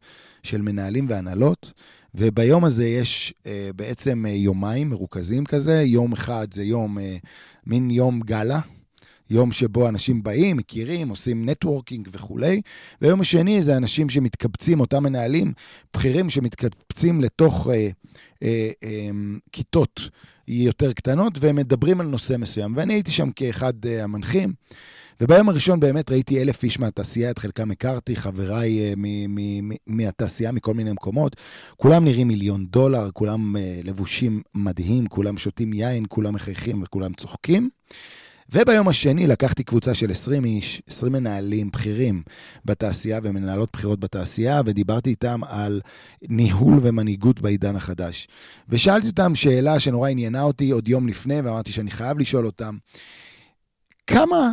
של 0.43 0.61
מנהלים 0.61 1.09
והנהלות, 1.09 1.73
וביום 2.15 2.65
הזה 2.65 2.87
יש 2.87 3.33
בעצם 3.75 4.25
יומיים 4.27 4.89
מרוכזים 4.89 5.45
כזה, 5.45 5.81
יום 5.81 6.13
אחד 6.13 6.47
זה 6.53 6.63
יום, 6.63 6.97
מין 7.65 7.91
יום 7.91 8.19
גאלה, 8.19 8.59
יום 9.29 9.51
שבו 9.51 9.89
אנשים 9.89 10.23
באים, 10.23 10.57
מכירים, 10.57 11.09
עושים 11.09 11.49
נטוורקינג 11.49 12.09
וכולי, 12.11 12.61
ויום 13.01 13.21
השני 13.21 13.61
זה 13.61 13.77
אנשים 13.77 14.09
שמתקבצים, 14.09 14.79
אותם 14.79 15.03
מנהלים 15.03 15.53
בכירים 15.93 16.29
שמתקבצים 16.29 17.21
לתוך 17.21 17.69
אה, 17.69 17.89
אה, 18.43 18.69
אה, 18.83 19.09
כיתות 19.51 20.09
יותר 20.47 20.93
קטנות, 20.93 21.33
והם 21.39 21.55
מדברים 21.55 22.01
על 22.01 22.07
נושא 22.07 22.35
מסוים. 22.37 22.73
ואני 22.75 22.93
הייתי 22.93 23.11
שם 23.11 23.31
כאחד 23.31 23.85
אה, 23.85 24.03
המנחים. 24.03 24.53
וביום 25.21 25.49
הראשון 25.49 25.79
באמת 25.79 26.11
ראיתי 26.11 26.41
אלף 26.41 26.63
איש 26.63 26.79
מהתעשייה, 26.79 27.31
את 27.31 27.39
חלקם 27.39 27.71
הכרתי, 27.71 28.15
חבריי 28.15 28.79
אה, 28.79 28.93
מהתעשייה 29.87 30.51
מכל 30.51 30.73
מיני 30.73 30.91
מקומות. 30.91 31.35
כולם 31.77 32.05
נראים 32.05 32.27
מיליון 32.27 32.65
דולר, 32.65 33.09
כולם 33.13 33.55
אה, 33.57 33.79
לבושים 33.83 34.41
מדהים, 34.55 35.07
כולם 35.07 35.37
שותים 35.37 35.73
יין, 35.73 36.03
כולם 36.09 36.33
מחייכים 36.33 36.83
וכולם 36.83 37.13
צוחקים. 37.13 37.69
וביום 38.53 38.87
השני 38.87 39.27
לקחתי 39.27 39.63
קבוצה 39.63 39.95
של 39.95 40.11
20 40.11 40.45
איש, 40.45 40.81
20 40.87 41.13
מנהלים 41.13 41.71
בכירים 41.71 42.23
בתעשייה 42.65 43.19
ומנהלות 43.23 43.69
בכירות 43.73 43.99
בתעשייה, 43.99 44.61
ודיברתי 44.65 45.09
איתם 45.09 45.41
על 45.43 45.81
ניהול 46.21 46.79
ומנהיגות 46.81 47.41
בעידן 47.41 47.75
החדש. 47.75 48.27
ושאלתי 48.69 49.07
אותם 49.07 49.35
שאלה 49.35 49.79
שנורא 49.79 50.09
עניינה 50.09 50.41
אותי 50.43 50.71
עוד 50.71 50.87
יום 50.87 51.07
לפני, 51.07 51.41
ואמרתי 51.41 51.71
שאני 51.71 51.91
חייב 51.91 52.19
לשאול 52.19 52.45
אותם, 52.45 52.77
כמה 54.07 54.51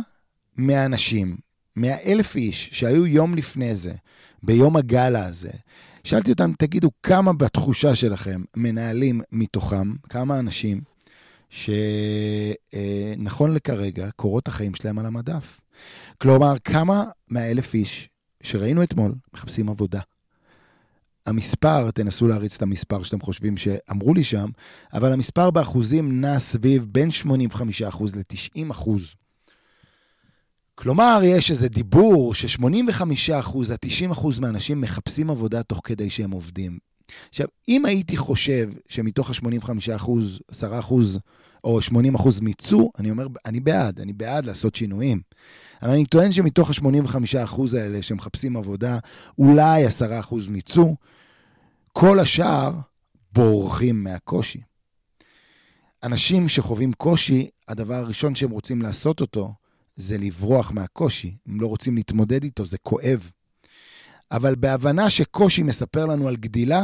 מהאנשים, 0.57 1.37
מהאלף 1.75 2.35
איש 2.35 2.69
שהיו 2.73 3.07
יום 3.07 3.35
לפני 3.35 3.75
זה, 3.75 3.93
ביום 4.43 4.75
הגאלה 4.75 5.25
הזה, 5.25 5.51
שאלתי 6.03 6.31
אותם, 6.31 6.51
תגידו, 6.57 6.91
כמה 7.03 7.33
בתחושה 7.33 7.95
שלכם 7.95 8.41
מנהלים 8.55 9.21
מתוכם, 9.31 9.93
כמה 10.09 10.39
אנשים, 10.39 10.81
שנכון 11.49 13.53
לכרגע, 13.53 14.09
קורות 14.15 14.47
החיים 14.47 14.75
שלהם 14.75 14.99
על 14.99 15.05
המדף. 15.05 15.61
כלומר, 16.17 16.53
כמה 16.63 17.03
מהאלף 17.27 17.73
איש 17.73 18.09
שראינו 18.43 18.83
אתמול 18.83 19.15
מחפשים 19.33 19.69
עבודה. 19.69 19.99
המספר, 21.25 21.91
תנסו 21.91 22.27
להריץ 22.27 22.55
את 22.55 22.61
המספר 22.61 23.03
שאתם 23.03 23.21
חושבים 23.21 23.57
שאמרו 23.57 24.13
לי 24.13 24.23
שם, 24.23 24.49
אבל 24.93 25.13
המספר 25.13 25.51
באחוזים 25.51 26.21
נע 26.21 26.39
סביב 26.39 26.87
בין 26.91 27.09
85% 27.09 27.15
ל-90%. 28.15 28.89
כלומר, 30.75 31.19
יש 31.23 31.51
איזה 31.51 31.69
דיבור 31.69 32.33
ש-85% 32.33 33.57
עד 33.73 33.79
90% 34.13 34.41
מהאנשים 34.41 34.81
מחפשים 34.81 35.29
עבודה 35.29 35.63
תוך 35.63 35.81
כדי 35.83 36.09
שהם 36.09 36.31
עובדים. 36.31 36.77
עכשיו, 37.29 37.47
אם 37.67 37.85
הייתי 37.85 38.17
חושב 38.17 38.69
שמתוך 38.89 39.29
ה-85%, 39.29 40.09
10% 40.51 40.93
או 41.63 41.79
80% 41.79 42.41
מיצו, 42.41 42.91
אני 42.99 43.11
אומר, 43.11 43.27
אני 43.45 43.59
בעד, 43.59 43.99
אני 43.99 44.13
בעד 44.13 44.45
לעשות 44.45 44.75
שינויים. 44.75 45.21
אבל 45.81 45.91
אני 45.91 46.05
טוען 46.05 46.31
שמתוך 46.31 46.69
ה-85% 46.69 47.61
האלה 47.77 48.01
שמחפשים 48.01 48.57
עבודה, 48.57 48.99
אולי 49.37 49.87
10% 49.87 49.89
מיצו, 50.49 50.95
כל 51.93 52.19
השאר 52.19 52.71
בורחים 53.33 54.03
מהקושי. 54.03 54.61
אנשים 56.03 56.49
שחווים 56.49 56.93
קושי, 56.93 57.49
הדבר 57.67 57.95
הראשון 57.95 58.35
שהם 58.35 58.49
רוצים 58.49 58.81
לעשות 58.81 59.21
אותו, 59.21 59.53
זה 59.95 60.17
לברוח 60.17 60.71
מהקושי. 60.71 61.37
הם 61.47 61.61
לא 61.61 61.67
רוצים 61.67 61.95
להתמודד 61.95 62.43
איתו, 62.43 62.65
זה 62.65 62.77
כואב. 62.77 63.31
אבל 64.31 64.55
בהבנה 64.55 65.09
שקושי 65.09 65.63
מספר 65.63 66.05
לנו 66.05 66.27
על 66.27 66.35
גדילה, 66.35 66.83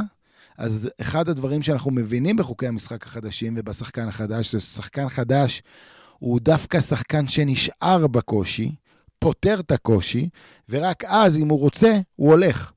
אז 0.57 0.89
אחד 1.01 1.29
הדברים 1.29 1.61
שאנחנו 1.61 1.91
מבינים 1.91 2.35
בחוקי 2.35 2.67
המשחק 2.67 3.05
החדשים 3.05 3.53
ובשחקן 3.57 4.07
החדש, 4.07 4.51
זה 4.51 4.59
ששחקן 4.59 5.09
חדש 5.09 5.61
הוא 6.19 6.39
דווקא 6.39 6.81
שחקן 6.81 7.27
שנשאר 7.27 8.07
בקושי, 8.07 8.75
פותר 9.19 9.59
את 9.59 9.71
הקושי, 9.71 10.29
ורק 10.69 11.03
אז, 11.03 11.37
אם 11.37 11.49
הוא 11.49 11.59
רוצה, 11.59 11.99
הוא 12.15 12.29
הולך. 12.29 12.71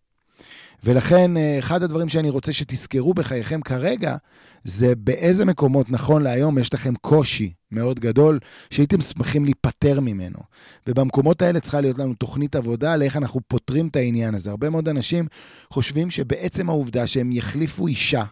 ולכן, 0.85 1.37
אה, 1.37 1.59
אחד 1.59 1.83
הדברים 1.83 2.09
שאני 2.09 2.31
רוצה 2.31 2.53
שתזכרו 2.53 3.15
בחייכם 3.15 3.61
כרגע, 3.61 4.17
זה 4.65 4.95
באיזה 4.97 5.45
מקומות 5.45 5.91
נכון 5.91 6.23
להיום 6.23 6.59
יש 6.59 6.75
לכם 6.75 6.95
קושי 6.95 7.53
מאוד 7.73 8.01
גדול, 8.01 8.39
שהייתם 8.71 9.01
שמחים 9.01 9.45
להיפטר 9.45 10.01
ממנו. 10.01 10.39
ובמקומות 10.87 11.43
האלה 11.43 11.61
צריכה 11.61 11.81
להיות 11.81 11.99
לנו 11.99 12.15
תוכנית 12.15 12.57
עבודה 12.57 12.97
לאיך 12.97 13.17
אנחנו 13.17 13.41
פותרים 13.49 13.89
את 13.89 13.97
העניין 13.97 14.35
הזה. 14.35 14.51
הרבה 14.51 14.71
מאוד 14.71 14.89
אנשים 14.89 15.27
חושבים 15.71 16.11
שבעצם 16.11 16.69
העובדה 16.69 17.07
שהם 17.07 17.33
יחליפו 17.33 17.87
אישה, 17.87 18.25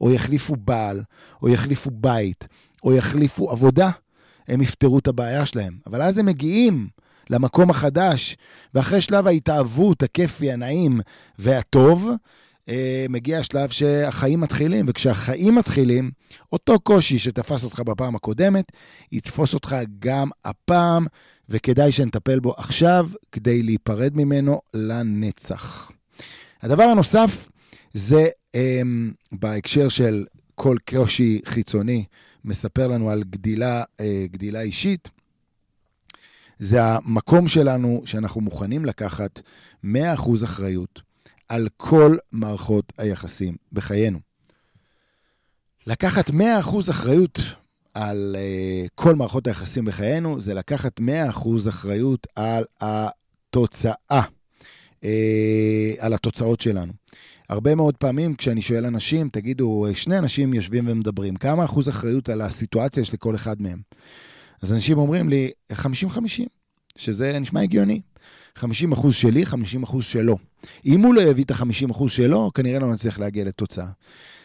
או 0.00 0.12
יחליפו 0.12 0.56
בעל, 0.56 1.02
או 1.42 1.48
יחליפו 1.48 1.90
בית, 1.90 2.48
או 2.84 2.94
יחליפו 2.94 3.50
עבודה, 3.50 3.90
הם 4.48 4.62
יפתרו 4.62 4.98
את 4.98 5.08
הבעיה 5.08 5.46
שלהם. 5.46 5.74
אבל 5.86 6.02
אז 6.02 6.18
הם 6.18 6.26
מגיעים 6.26 6.88
למקום 7.30 7.70
החדש, 7.70 8.36
ואחרי 8.74 9.00
שלב 9.00 9.26
ההתאהבות, 9.26 10.02
הכיפי, 10.02 10.52
הנעים 10.52 11.00
והטוב, 11.38 12.10
מגיע 13.08 13.38
השלב 13.38 13.70
שהחיים 13.70 14.40
מתחילים, 14.40 14.86
וכשהחיים 14.88 15.54
מתחילים, 15.54 16.10
אותו 16.52 16.80
קושי 16.80 17.18
שתפס 17.18 17.64
אותך 17.64 17.80
בפעם 17.80 18.16
הקודמת, 18.16 18.64
יתפוס 19.12 19.54
אותך 19.54 19.76
גם 19.98 20.30
הפעם, 20.44 21.06
וכדאי 21.48 21.92
שנטפל 21.92 22.40
בו 22.40 22.54
עכשיו 22.56 23.08
כדי 23.32 23.62
להיפרד 23.62 24.16
ממנו 24.16 24.60
לנצח. 24.74 25.90
הדבר 26.62 26.82
הנוסף 26.82 27.48
זה 27.92 28.26
אה, 28.54 28.82
בהקשר 29.32 29.88
של 29.88 30.24
כל 30.54 30.76
קושי 30.90 31.40
חיצוני 31.44 32.04
מספר 32.44 32.88
לנו 32.88 33.10
על 33.10 33.22
גדילה, 33.22 33.84
אה, 34.00 34.24
גדילה 34.30 34.60
אישית. 34.60 35.08
זה 36.58 36.82
המקום 36.82 37.48
שלנו 37.48 38.02
שאנחנו 38.04 38.40
מוכנים 38.40 38.84
לקחת 38.84 39.40
100% 39.84 39.88
אחריות 40.44 41.02
על 41.52 41.68
כל 41.76 42.16
מערכות 42.32 42.92
היחסים 42.98 43.56
בחיינו. 43.72 44.18
לקחת 45.86 46.30
100% 46.30 46.32
אחריות 46.90 47.40
על 47.94 48.36
uh, 48.38 48.88
כל 48.94 49.14
מערכות 49.14 49.46
היחסים 49.46 49.84
בחיינו, 49.84 50.40
זה 50.40 50.54
לקחת 50.54 51.00
100% 51.00 51.02
אחריות 51.68 52.26
על 52.36 52.64
התוצאה, 52.80 54.22
uh, 55.00 55.06
על 55.98 56.14
התוצאות 56.14 56.60
שלנו. 56.60 56.92
הרבה 57.48 57.74
מאוד 57.74 57.96
פעמים 57.96 58.34
כשאני 58.34 58.62
שואל 58.62 58.86
אנשים, 58.86 59.28
תגידו, 59.28 59.86
שני 59.94 60.18
אנשים 60.18 60.54
יושבים 60.54 60.84
ומדברים, 60.88 61.36
כמה 61.36 61.64
אחוז 61.64 61.88
אחריות 61.88 62.28
על 62.28 62.40
הסיטואציה 62.40 63.00
יש 63.00 63.14
לכל 63.14 63.34
אחד 63.34 63.62
מהם? 63.62 63.80
אז 64.62 64.72
אנשים 64.72 64.98
אומרים 64.98 65.28
לי, 65.28 65.50
50-50, 65.72 65.76
שזה 66.96 67.38
נשמע 67.38 67.60
הגיוני. 67.60 68.00
50 68.56 68.92
אחוז 68.92 69.14
שלי, 69.14 69.46
50 69.46 69.82
אחוז 69.82 70.04
שלו. 70.04 70.38
אם 70.86 71.00
הוא 71.00 71.14
לא 71.14 71.20
יביא 71.20 71.44
את 71.44 71.50
ה-50 71.50 71.90
אחוז 71.90 72.10
שלו, 72.12 72.50
כנראה 72.54 72.78
לא 72.78 72.92
נצליח 72.92 73.18
להגיע 73.18 73.44
לתוצאה. 73.44 73.86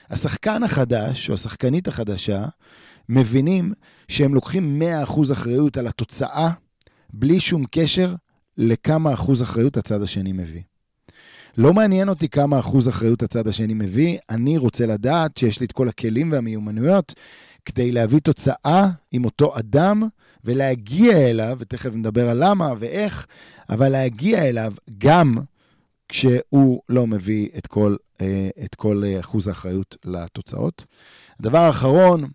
השחקן 0.10 0.64
החדש, 0.64 1.30
או 1.30 1.36
השחקנית 1.36 1.88
החדשה, 1.88 2.46
מבינים 3.10 3.74
שהם 4.08 4.34
לוקחים 4.34 4.80
100 4.80 5.04
אחוז 5.04 5.32
אחריות 5.32 5.78
על 5.78 5.88
התוצאה, 5.88 6.50
בלי 7.14 7.40
שום 7.40 7.66
קשר 7.72 8.16
לכמה 8.58 9.14
אחוז 9.14 9.42
אחריות 9.42 9.78
הצד 9.78 10.02
השני 10.02 10.32
מביא. 10.32 10.62
לא 11.58 11.74
מעניין 11.74 12.10
אותי 12.10 12.30
כמה 12.30 12.60
אחוז 12.60 12.90
אחריות 12.90 13.24
הצד 13.24 13.48
השני 13.48 13.74
מביא, 13.74 14.18
אני 14.30 14.58
רוצה 14.58 14.86
לדעת 14.86 15.38
שיש 15.38 15.60
לי 15.60 15.66
את 15.66 15.72
כל 15.72 15.88
הכלים 15.88 16.32
והמיומנויות 16.32 17.14
כדי 17.68 17.92
להביא 17.92 18.20
תוצאה 18.20 18.90
עם 19.12 19.26
אותו 19.26 19.60
אדם 19.60 20.04
ולהגיע 20.44 21.30
אליו, 21.30 21.58
ותכף 21.60 21.96
נדבר 21.96 22.30
על 22.30 22.50
למה 22.50 22.74
ואיך, 22.80 23.28
אבל 23.70 23.90
להגיע 23.90 24.50
אליו 24.50 24.74
גם 24.98 25.38
כשהוא 26.10 26.82
לא 26.90 27.08
מביא 27.08 27.50
את 27.58 27.68
כל, 27.68 27.96
אה, 28.22 28.50
את 28.64 28.76
כל 28.76 29.04
אה, 29.06 29.20
אחוז 29.20 29.48
האחריות 29.48 29.98
לתוצאות. 30.06 30.86
הדבר 31.40 31.58
האחרון, 31.58 32.30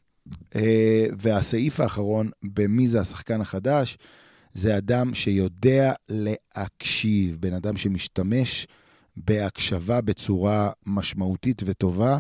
אה, 0.57 1.07
והסעיף 1.19 1.81
האחרון 1.81 2.31
במי 2.43 2.87
זה 2.87 3.01
השחקן 3.01 3.41
החדש, 3.41 3.99
זה 4.53 4.77
אדם 4.77 5.15
שיודע 5.15 5.93
להקשיב, 6.09 7.39
בן 7.41 7.55
אדם 7.55 7.77
שמשתמש 7.77 8.67
בהקשבה 9.17 10.01
בצורה 10.01 10.71
משמעותית 10.87 11.63
וטובה. 11.65 12.19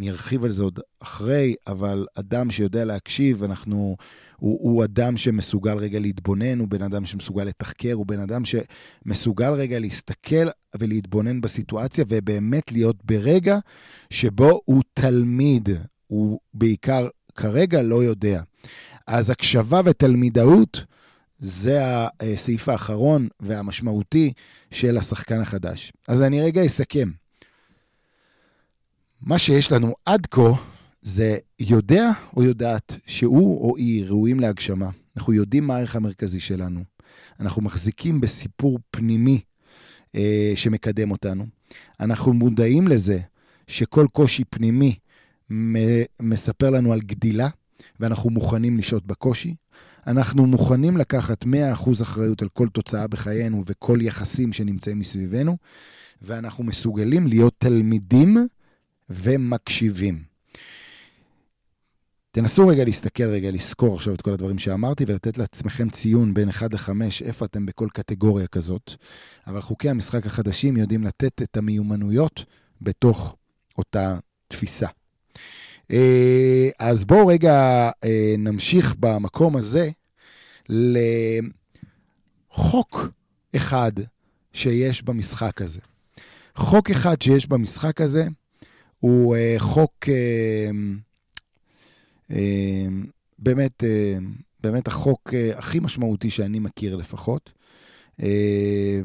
אני 0.00 0.10
ארחיב 0.10 0.44
על 0.44 0.50
זה 0.50 0.62
עוד 0.62 0.80
אחרי, 1.00 1.54
אבל 1.66 2.06
אדם 2.14 2.50
שיודע 2.50 2.84
להקשיב, 2.84 3.44
אנחנו, 3.44 3.96
הוא, 4.36 4.58
הוא 4.62 4.84
אדם 4.84 5.16
שמסוגל 5.16 5.76
רגע 5.76 5.98
להתבונן, 5.98 6.58
הוא 6.58 6.68
בן 6.68 6.82
אדם 6.82 7.04
שמסוגל 7.04 7.44
לתחקר, 7.44 7.92
הוא 7.92 8.06
בן 8.06 8.20
אדם 8.20 8.42
שמסוגל 8.44 9.50
רגע 9.50 9.78
להסתכל 9.78 10.48
ולהתבונן 10.78 11.40
בסיטואציה, 11.40 12.04
ובאמת 12.08 12.72
להיות 12.72 12.96
ברגע 13.04 13.58
שבו 14.10 14.60
הוא 14.64 14.82
תלמיד, 14.94 15.68
הוא 16.06 16.40
בעיקר 16.54 17.08
כרגע 17.34 17.82
לא 17.82 18.04
יודע. 18.04 18.42
אז 19.06 19.30
הקשבה 19.30 19.80
ותלמידאות, 19.84 20.84
זה 21.38 21.80
הסעיף 22.20 22.68
האחרון 22.68 23.28
והמשמעותי 23.40 24.32
של 24.70 24.96
השחקן 24.96 25.40
החדש. 25.40 25.92
אז 26.08 26.22
אני 26.22 26.40
רגע 26.40 26.66
אסכם. 26.66 27.19
מה 29.22 29.38
שיש 29.38 29.72
לנו 29.72 29.94
עד 30.04 30.26
כה 30.26 30.52
זה 31.02 31.38
יודע 31.58 32.10
או 32.36 32.42
יודעת 32.42 32.96
שהוא 33.06 33.60
או 33.60 33.76
היא 33.76 34.04
ראויים 34.04 34.40
להגשמה. 34.40 34.90
אנחנו 35.16 35.32
יודעים 35.32 35.66
מה 35.66 35.76
הערך 35.76 35.96
המרכזי 35.96 36.40
שלנו. 36.40 36.80
אנחנו 37.40 37.62
מחזיקים 37.62 38.20
בסיפור 38.20 38.78
פנימי 38.90 39.40
אה, 40.14 40.52
שמקדם 40.54 41.10
אותנו. 41.10 41.46
אנחנו 42.00 42.32
מודעים 42.32 42.88
לזה 42.88 43.18
שכל 43.66 44.06
קושי 44.12 44.44
פנימי 44.50 44.94
מספר 46.20 46.70
לנו 46.70 46.92
על 46.92 47.00
גדילה, 47.00 47.48
ואנחנו 48.00 48.30
מוכנים 48.30 48.78
לשהות 48.78 49.06
בקושי. 49.06 49.54
אנחנו 50.06 50.46
מוכנים 50.46 50.96
לקחת 50.96 51.44
100% 51.44 51.46
אחריות 52.02 52.42
על 52.42 52.48
כל 52.48 52.68
תוצאה 52.68 53.06
בחיינו 53.06 53.62
וכל 53.66 53.98
יחסים 54.02 54.52
שנמצאים 54.52 54.98
מסביבנו, 54.98 55.56
ואנחנו 56.22 56.64
מסוגלים 56.64 57.26
להיות 57.26 57.54
תלמידים 57.58 58.36
ומקשיבים. 59.10 60.30
תנסו 62.32 62.68
רגע 62.68 62.84
להסתכל 62.84 63.24
רגע, 63.24 63.50
לזכור 63.50 63.94
עכשיו 63.94 64.14
את 64.14 64.22
כל 64.22 64.32
הדברים 64.32 64.58
שאמרתי 64.58 65.04
ולתת 65.08 65.38
לעצמכם 65.38 65.90
ציון 65.90 66.34
בין 66.34 66.48
1 66.48 66.74
ל-5, 66.74 66.90
איפה 67.24 67.44
אתם 67.44 67.66
בכל 67.66 67.88
קטגוריה 67.92 68.46
כזאת. 68.46 68.94
אבל 69.46 69.60
חוקי 69.60 69.90
המשחק 69.90 70.26
החדשים 70.26 70.76
יודעים 70.76 71.04
לתת 71.04 71.42
את 71.42 71.56
המיומנויות 71.56 72.44
בתוך 72.82 73.36
אותה 73.78 74.18
תפיסה. 74.48 74.86
אה, 75.92 76.68
אז 76.78 77.04
בואו 77.04 77.26
רגע 77.26 77.52
אה, 78.04 78.34
נמשיך 78.38 78.94
במקום 79.00 79.56
הזה 79.56 79.90
לחוק 80.68 81.52
אחד 83.56 83.92
שיש 84.52 85.02
במשחק 85.02 85.62
הזה. 85.62 85.80
חוק 86.56 86.90
אחד 86.90 87.22
שיש 87.22 87.46
במשחק 87.46 88.00
הזה 88.00 88.28
הוא 89.00 89.36
אה, 89.36 89.54
חוק 89.58 90.08
באמת, 93.38 93.84
באמת 94.60 94.88
החוק 94.88 95.34
הכי 95.54 95.80
משמעותי 95.80 96.30
שאני 96.30 96.58
מכיר 96.58 96.96
לפחות, 96.96 97.50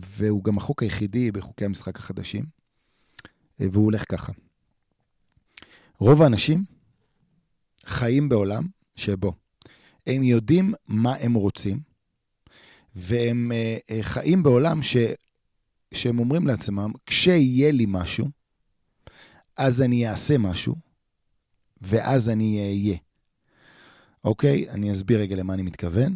והוא 0.02 0.44
גם 0.44 0.58
החוק 0.58 0.84
היחידי 0.84 1.32
בחוקי 1.32 1.66
המשחק 1.66 2.00
החדשים, 2.00 2.46
והוא 3.60 3.86
הולך 3.86 4.04
ככה. 4.10 4.34
רוב 6.00 6.22
האנשים 6.22 6.64
חיים 7.86 8.30
בעולם 8.30 8.64
שבו 8.96 9.34
הם 10.08 10.24
יודעים 10.24 10.74
מה 10.88 11.16
הם 11.16 11.34
רוצים, 11.34 11.80
והם 12.96 13.52
uh, 13.52 13.92
uh, 13.92 14.04
חיים 14.04 14.44
בעולם 14.44 14.84
ש, 14.84 14.98
שהם 15.94 16.20
אומרים 16.20 16.48
לעצמם, 16.48 16.92
כשיהיה 17.06 17.72
לי 17.72 17.86
משהו, 17.88 18.28
אז 19.58 19.82
אני 19.82 20.10
אעשה 20.10 20.38
משהו, 20.38 20.76
ואז 21.82 22.30
אני 22.30 22.60
אהיה. 22.60 22.98
אוקיי? 24.24 24.70
אני 24.70 24.92
אסביר 24.92 25.20
רגע 25.20 25.36
למה 25.36 25.54
אני 25.54 25.62
מתכוון. 25.62 26.16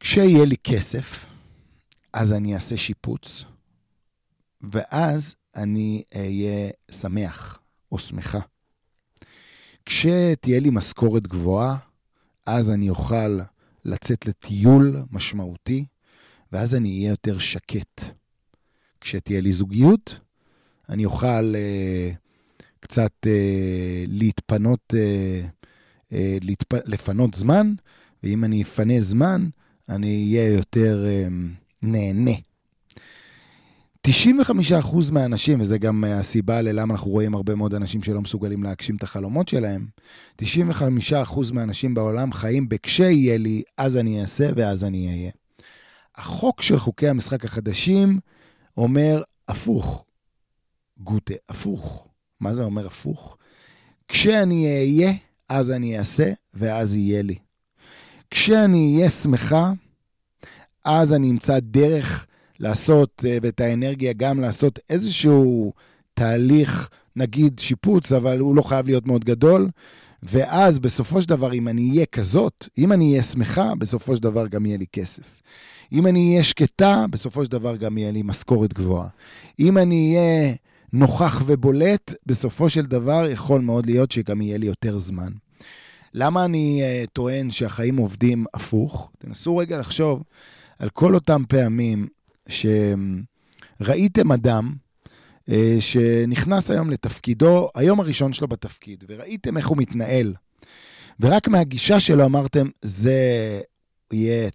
כשיהיה 0.00 0.44
לי 0.44 0.56
כסף, 0.56 1.26
אז 2.12 2.32
אני 2.32 2.54
אעשה 2.54 2.76
שיפוץ, 2.76 3.44
ואז 4.60 5.34
אני 5.56 6.02
אהיה 6.16 6.70
שמח 6.90 7.58
או 7.92 7.98
שמחה. 7.98 8.38
כשתהיה 9.84 10.60
לי 10.60 10.70
משכורת 10.70 11.26
גבוהה, 11.26 11.76
אז 12.46 12.70
אני 12.70 12.90
אוכל 12.90 13.38
לצאת 13.84 14.26
לטיול 14.26 14.96
משמעותי, 15.10 15.86
ואז 16.52 16.74
אני 16.74 16.88
אהיה 16.88 17.10
יותר 17.10 17.38
שקט. 17.38 18.04
כשתהיה 19.00 19.40
לי 19.40 19.52
זוגיות, 19.52 20.18
אני 20.88 21.04
אוכל 21.04 21.54
אה, 21.54 22.10
קצת 22.80 23.12
אה, 23.26 24.04
להתפנות, 24.06 24.94
אה, 24.96 25.40
אה, 26.12 26.38
להתפ... 26.42 26.74
לפנות 26.86 27.34
זמן, 27.34 27.72
ואם 28.22 28.44
אני 28.44 28.62
אפנה 28.62 29.00
זמן, 29.00 29.48
אני 29.88 30.36
אהיה 30.36 30.52
יותר 30.52 31.04
אה, 31.06 31.26
נהנה. 31.82 32.32
95% 34.08 34.10
מהאנשים, 35.12 35.60
וזה 35.60 35.78
גם 35.78 36.04
הסיבה 36.04 36.62
ללמה 36.62 36.94
אנחנו 36.94 37.10
רואים 37.10 37.34
הרבה 37.34 37.54
מאוד 37.54 37.74
אנשים 37.74 38.02
שלא 38.02 38.20
מסוגלים 38.20 38.62
להגשים 38.62 38.96
את 38.96 39.02
החלומות 39.02 39.48
שלהם, 39.48 39.86
95% 40.42 40.44
מהאנשים 41.52 41.94
בעולם 41.94 42.32
חיים 42.32 42.68
ב"כשיהיה 42.68 43.38
לי, 43.38 43.62
אז 43.76 43.96
אני 43.96 44.20
אעשה 44.20 44.50
ואז 44.56 44.84
אני 44.84 45.08
אהיה". 45.08 45.30
החוק 46.16 46.62
של 46.62 46.78
חוקי 46.78 47.08
המשחק 47.08 47.44
החדשים 47.44 48.20
אומר 48.76 49.22
הפוך. 49.48 50.04
גוטה, 51.00 51.34
הפוך. 51.48 52.08
מה 52.40 52.54
זה 52.54 52.62
אומר 52.62 52.86
הפוך? 52.86 53.36
כשאני 54.08 54.66
אהיה, 54.66 55.12
אז 55.48 55.70
אני 55.70 55.98
אעשה 55.98 56.32
ואז 56.54 56.94
יהיה 56.94 57.22
לי. 57.22 57.36
כשאני 58.30 58.94
אהיה 58.96 59.10
שמחה, 59.10 59.72
אז 60.84 61.12
אני 61.12 61.30
אמצא 61.30 61.58
דרך 61.58 62.26
לעשות, 62.58 63.24
אה, 63.28 63.38
ואת 63.42 63.60
האנרגיה 63.60 64.12
גם 64.12 64.40
לעשות 64.40 64.78
איזשהו 64.90 65.72
תהליך, 66.14 66.88
נגיד 67.16 67.58
שיפוץ, 67.58 68.12
אבל 68.12 68.38
הוא 68.38 68.56
לא 68.56 68.62
חייב 68.62 68.86
להיות 68.86 69.06
מאוד 69.06 69.24
גדול. 69.24 69.68
ואז 70.22 70.78
בסופו 70.78 71.22
של 71.22 71.28
דבר, 71.28 71.52
אם 71.52 71.68
אני 71.68 71.90
אהיה 71.90 72.06
כזאת, 72.06 72.68
אם 72.78 72.92
אני 72.92 73.10
אהיה 73.10 73.22
שמחה, 73.22 73.74
בסופו 73.78 74.16
של 74.16 74.22
דבר 74.22 74.46
גם 74.46 74.66
יהיה 74.66 74.78
לי 74.78 74.86
כסף. 74.92 75.42
אם 75.92 76.06
אני 76.06 76.30
אהיה 76.30 76.44
שקטה, 76.44 77.04
בסופו 77.10 77.44
של 77.44 77.50
דבר 77.50 77.76
גם 77.76 77.98
יהיה 77.98 78.10
לי 78.10 78.22
משכורת 78.22 78.74
גבוהה. 78.74 79.08
אם 79.60 79.78
אני 79.78 80.16
אהיה 80.16 80.54
נוכח 80.92 81.42
ובולט, 81.46 82.14
בסופו 82.26 82.70
של 82.70 82.82
דבר 82.82 83.26
יכול 83.30 83.60
מאוד 83.60 83.86
להיות 83.86 84.10
שגם 84.10 84.40
יהיה 84.42 84.58
לי 84.58 84.66
יותר 84.66 84.98
זמן. 84.98 85.32
למה 86.14 86.44
אני 86.44 86.82
uh, 86.82 87.10
טוען 87.10 87.50
שהחיים 87.50 87.96
עובדים 87.96 88.44
הפוך? 88.54 89.10
תנסו 89.18 89.56
רגע 89.56 89.78
לחשוב 89.78 90.22
על 90.78 90.88
כל 90.90 91.14
אותם 91.14 91.42
פעמים 91.48 92.08
שראיתם 92.48 94.32
אדם 94.32 94.74
אה, 95.50 95.76
שנכנס 95.80 96.70
היום 96.70 96.90
לתפקידו, 96.90 97.70
היום 97.74 98.00
הראשון 98.00 98.32
שלו 98.32 98.48
בתפקיד, 98.48 99.04
וראיתם 99.08 99.56
איך 99.56 99.68
הוא 99.68 99.76
מתנהל. 99.76 100.34
ורק 101.20 101.48
מהגישה 101.48 102.00
שלו 102.00 102.24
אמרתם, 102.24 102.66
זה 102.82 103.60
יהיה 104.12 104.50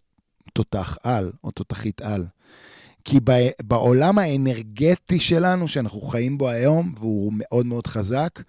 תותח 0.53 0.97
על 1.03 1.31
או 1.43 1.51
תותחית 1.51 2.01
על. 2.01 2.25
כי 3.05 3.19
בעולם 3.63 4.17
האנרגטי 4.17 5.19
שלנו, 5.19 5.67
שאנחנו 5.67 6.01
חיים 6.01 6.37
בו 6.37 6.49
היום, 6.49 6.93
והוא 6.99 7.33
מאוד 7.35 7.65
מאוד 7.65 7.87
חזק, 7.87 8.39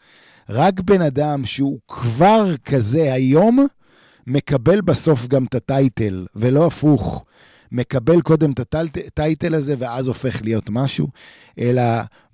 רק 0.49 0.81
בן 0.81 1.03
אדם 1.03 1.47
שהוא 1.47 1.79
כבר 1.89 2.57
כזה 2.65 3.13
היום, 3.13 3.67
מקבל 4.27 4.81
בסוף 4.81 5.27
גם 5.27 5.45
את 5.45 5.55
הטייטל, 5.55 6.27
ולא 6.37 6.67
הפוך. 6.67 7.25
מקבל 7.73 8.21
קודם 8.21 8.53
את 8.53 8.75
הטייטל 9.07 9.55
הזה 9.55 9.75
ואז 9.79 10.09
הופך 10.09 10.43
להיות 10.43 10.71
משהו, 10.71 11.09
אלא 11.59 11.83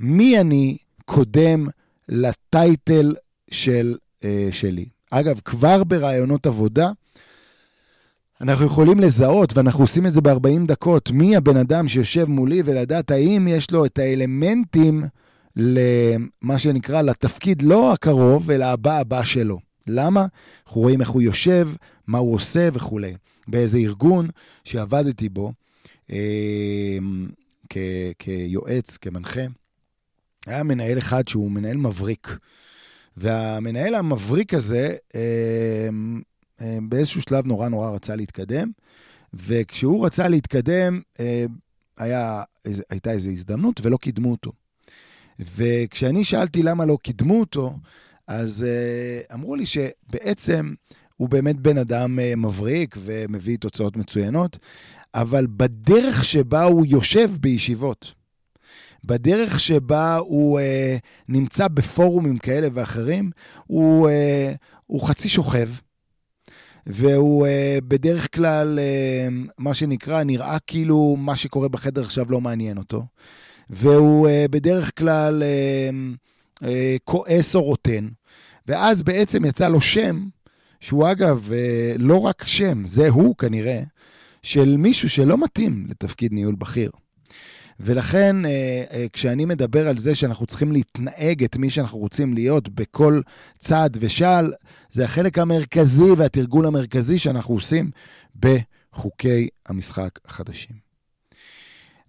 מי 0.00 0.40
אני 0.40 0.76
קודם 1.04 1.66
לטייטל 2.08 3.14
של, 3.50 3.96
אה, 4.24 4.48
שלי. 4.52 4.88
אגב, 5.10 5.40
כבר 5.44 5.84
ברעיונות 5.84 6.46
עבודה, 6.46 6.90
אנחנו 8.40 8.66
יכולים 8.66 9.00
לזהות, 9.00 9.56
ואנחנו 9.56 9.84
עושים 9.84 10.06
את 10.06 10.12
זה 10.12 10.20
ב-40 10.20 10.66
דקות, 10.66 11.10
מי 11.10 11.36
הבן 11.36 11.56
אדם 11.56 11.88
שיושב 11.88 12.24
מולי 12.24 12.62
ולדעת 12.64 13.10
האם 13.10 13.48
יש 13.48 13.70
לו 13.70 13.86
את 13.86 13.98
האלמנטים 13.98 15.04
למה 15.56 16.58
שנקרא, 16.58 17.02
לתפקיד 17.02 17.62
לא 17.62 17.92
הקרוב, 17.92 18.50
אלא 18.50 18.64
הבא 18.64 18.98
הבא 18.98 19.24
שלו. 19.24 19.58
למה? 19.86 20.26
אנחנו 20.66 20.80
רואים 20.80 21.00
איך 21.00 21.08
הוא 21.08 21.22
יושב, 21.22 21.68
מה 22.06 22.18
הוא 22.18 22.34
עושה 22.34 22.68
וכולי. 22.72 23.14
באיזה 23.48 23.78
ארגון 23.78 24.28
שעבדתי 24.64 25.28
בו 25.28 25.52
אה, 26.10 26.98
כ, 27.68 27.76
כיועץ, 28.18 28.96
כמנחה, 28.96 29.44
היה 30.46 30.62
מנהל 30.62 30.98
אחד 30.98 31.28
שהוא 31.28 31.50
מנהל 31.50 31.76
מבריק. 31.76 32.36
והמנהל 33.16 33.94
המבריק 33.94 34.54
הזה, 34.54 34.94
אה, 35.14 35.88
באיזשהו 36.82 37.22
שלב 37.22 37.46
נורא 37.46 37.68
נורא 37.68 37.90
רצה 37.90 38.16
להתקדם, 38.16 38.70
וכשהוא 39.34 40.06
רצה 40.06 40.28
להתקדם, 40.28 41.00
אה, 41.20 41.44
היה, 41.98 42.42
הייתה 42.90 43.10
איזו 43.10 43.30
הזדמנות 43.30 43.80
ולא 43.82 43.96
קידמו 43.96 44.30
אותו. 44.30 44.52
וכשאני 45.56 46.24
שאלתי 46.24 46.62
למה 46.62 46.84
לא 46.84 46.98
קידמו 47.02 47.40
אותו, 47.40 47.74
אז 48.26 48.66
uh, 48.66 49.34
אמרו 49.34 49.56
לי 49.56 49.66
שבעצם 49.66 50.74
הוא 51.16 51.28
באמת 51.28 51.56
בן 51.56 51.78
אדם 51.78 52.18
מבריק 52.36 52.96
ומביא 52.98 53.58
תוצאות 53.58 53.96
מצוינות, 53.96 54.58
אבל 55.14 55.46
בדרך 55.56 56.24
שבה 56.24 56.62
הוא 56.62 56.86
יושב 56.86 57.30
בישיבות, 57.40 58.14
בדרך 59.04 59.60
שבה 59.60 60.16
הוא 60.16 60.60
uh, 60.60 60.62
נמצא 61.28 61.68
בפורומים 61.68 62.38
כאלה 62.38 62.68
ואחרים, 62.72 63.30
הוא, 63.66 64.08
uh, 64.08 64.12
הוא 64.86 65.08
חצי 65.08 65.28
שוכב, 65.28 65.68
והוא 66.92 67.46
uh, 67.46 67.50
בדרך 67.88 68.34
כלל, 68.34 68.78
uh, 68.78 69.52
מה 69.58 69.74
שנקרא, 69.74 70.22
נראה 70.22 70.58
כאילו 70.66 71.16
מה 71.18 71.36
שקורה 71.36 71.68
בחדר 71.68 72.02
עכשיו 72.02 72.26
לא 72.30 72.40
מעניין 72.40 72.78
אותו. 72.78 73.04
והוא 73.70 74.28
uh, 74.28 74.30
בדרך 74.50 74.98
כלל 74.98 75.42
uh, 75.42 76.62
uh, 76.62 76.66
כועס 77.04 77.54
או 77.54 77.62
רוטן. 77.62 78.08
ואז 78.66 79.02
בעצם 79.02 79.44
יצא 79.44 79.68
לו 79.68 79.80
שם, 79.80 80.28
שהוא 80.80 81.10
אגב 81.10 81.48
uh, 81.50 81.98
לא 81.98 82.20
רק 82.20 82.46
שם, 82.46 82.86
זה 82.86 83.08
הוא 83.08 83.36
כנראה, 83.36 83.82
של 84.42 84.76
מישהו 84.76 85.10
שלא 85.10 85.44
מתאים 85.44 85.86
לתפקיד 85.88 86.32
ניהול 86.32 86.54
בכיר. 86.54 86.90
ולכן, 87.82 88.36
uh, 88.44 88.48
uh, 88.48 88.94
כשאני 89.12 89.44
מדבר 89.44 89.88
על 89.88 89.98
זה 89.98 90.14
שאנחנו 90.14 90.46
צריכים 90.46 90.72
להתנהג 90.72 91.44
את 91.44 91.56
מי 91.56 91.70
שאנחנו 91.70 91.98
רוצים 91.98 92.34
להיות 92.34 92.68
בכל 92.68 93.20
צעד 93.58 93.96
ושעל, 94.00 94.52
זה 94.92 95.04
החלק 95.04 95.38
המרכזי 95.38 96.10
והתרגול 96.16 96.66
המרכזי 96.66 97.18
שאנחנו 97.18 97.54
עושים 97.54 97.90
בחוקי 98.40 99.48
המשחק 99.66 100.10
החדשים. 100.24 100.90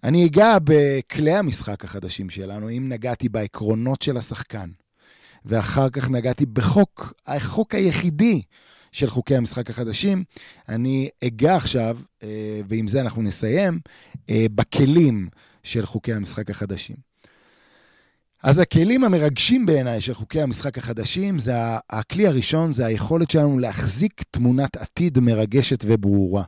אני 0.04 0.26
אגע 0.26 0.56
בכלי 0.64 1.34
המשחק 1.34 1.84
החדשים 1.84 2.30
שלנו, 2.30 2.70
אם 2.70 2.86
נגעתי 2.88 3.28
בעקרונות 3.28 4.02
של 4.02 4.16
השחקן, 4.16 4.70
ואחר 5.44 5.90
כך 5.90 6.10
נגעתי 6.10 6.46
בחוק, 6.46 7.14
החוק 7.26 7.74
היחידי 7.74 8.42
של 8.92 9.10
חוקי 9.10 9.36
המשחק 9.36 9.70
החדשים, 9.70 10.24
אני 10.68 11.08
אגע 11.24 11.56
עכשיו, 11.56 11.98
אה, 12.22 12.60
ועם 12.68 12.88
זה 12.88 13.00
אנחנו 13.00 13.22
נסיים, 13.22 13.80
אה, 14.30 14.46
בכלים 14.54 15.28
של 15.62 15.86
חוקי 15.86 16.12
המשחק 16.12 16.50
החדשים. 16.50 16.96
אז 18.42 18.58
הכלים 18.58 19.04
המרגשים 19.04 19.66
בעיניי 19.66 20.00
של 20.00 20.14
חוקי 20.14 20.40
המשחק 20.40 20.78
החדשים, 20.78 21.38
זה 21.38 21.52
הכלי 21.90 22.26
הראשון, 22.26 22.72
זה 22.72 22.86
היכולת 22.86 23.30
שלנו 23.30 23.58
להחזיק 23.58 24.22
תמונת 24.30 24.76
עתיד 24.76 25.18
מרגשת 25.18 25.84
וברורה. 25.86 26.42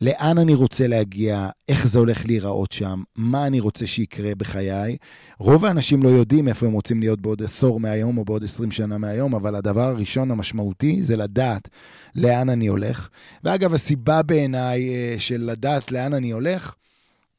לאן 0.00 0.38
אני 0.38 0.54
רוצה 0.54 0.86
להגיע, 0.86 1.48
איך 1.68 1.86
זה 1.86 1.98
הולך 1.98 2.26
להיראות 2.26 2.72
שם, 2.72 3.02
מה 3.16 3.46
אני 3.46 3.60
רוצה 3.60 3.86
שיקרה 3.86 4.34
בחיי. 4.34 4.96
רוב 5.38 5.64
האנשים 5.64 6.02
לא 6.02 6.08
יודעים 6.08 6.48
איפה 6.48 6.66
הם 6.66 6.72
רוצים 6.72 7.00
להיות 7.00 7.20
בעוד 7.20 7.42
עשור 7.42 7.80
מהיום 7.80 8.18
או 8.18 8.24
בעוד 8.24 8.44
עשרים 8.44 8.70
שנה 8.70 8.98
מהיום, 8.98 9.34
אבל 9.34 9.54
הדבר 9.54 9.88
הראשון 9.88 10.30
המשמעותי 10.30 11.02
זה 11.02 11.16
לדעת 11.16 11.68
לאן 12.14 12.48
אני 12.48 12.66
הולך. 12.66 13.08
ואגב, 13.44 13.74
הסיבה 13.74 14.22
בעיניי 14.22 14.88
אה, 14.88 15.14
של 15.18 15.40
לדעת 15.40 15.92
לאן 15.92 16.14
אני 16.14 16.30
הולך 16.30 16.74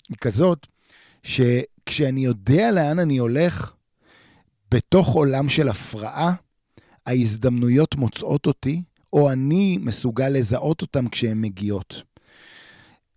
היא 0.10 0.18
כזאת, 0.22 0.68
שכשאני 1.24 2.26
יודע 2.26 2.72
לאן 2.72 3.00
אני 3.00 3.18
הולך, 3.18 3.72
בתוך 4.72 5.08
עולם 5.08 5.50
של 5.50 5.68
הפרעה, 5.68 6.34
ההזדמנויות 7.06 7.96
מוצאות 7.96 8.46
אותי, 8.46 8.84
או 9.14 9.32
אני 9.32 9.78
מסוגל 9.82 10.30
לזהות 10.30 10.82
אותן 10.82 11.10
כשהן 11.10 11.42
מגיעות. 11.42 12.04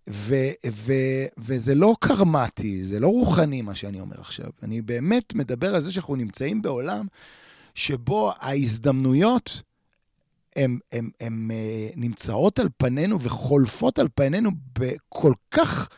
ו- 0.09 0.51
ו- 0.71 1.25
וזה 1.37 1.75
לא 1.75 1.95
קרמטי, 1.99 2.83
זה 2.83 2.99
לא 2.99 3.07
רוחני 3.07 3.61
מה 3.61 3.75
שאני 3.75 3.99
אומר 3.99 4.19
עכשיו. 4.19 4.49
אני 4.63 4.81
באמת 4.81 5.33
מדבר 5.33 5.75
על 5.75 5.81
זה 5.81 5.91
שאנחנו 5.91 6.15
נמצאים 6.15 6.61
בעולם 6.61 7.07
שבו 7.75 8.31
ההזדמנויות 8.39 9.61
הן 10.55 10.79
אה, 10.91 11.89
נמצאות 11.95 12.59
על 12.59 12.69
פנינו 12.77 13.21
וחולפות 13.21 13.99
על 13.99 14.07
פנינו 14.15 14.51
בכל 14.79 15.33
כך, 15.51 15.89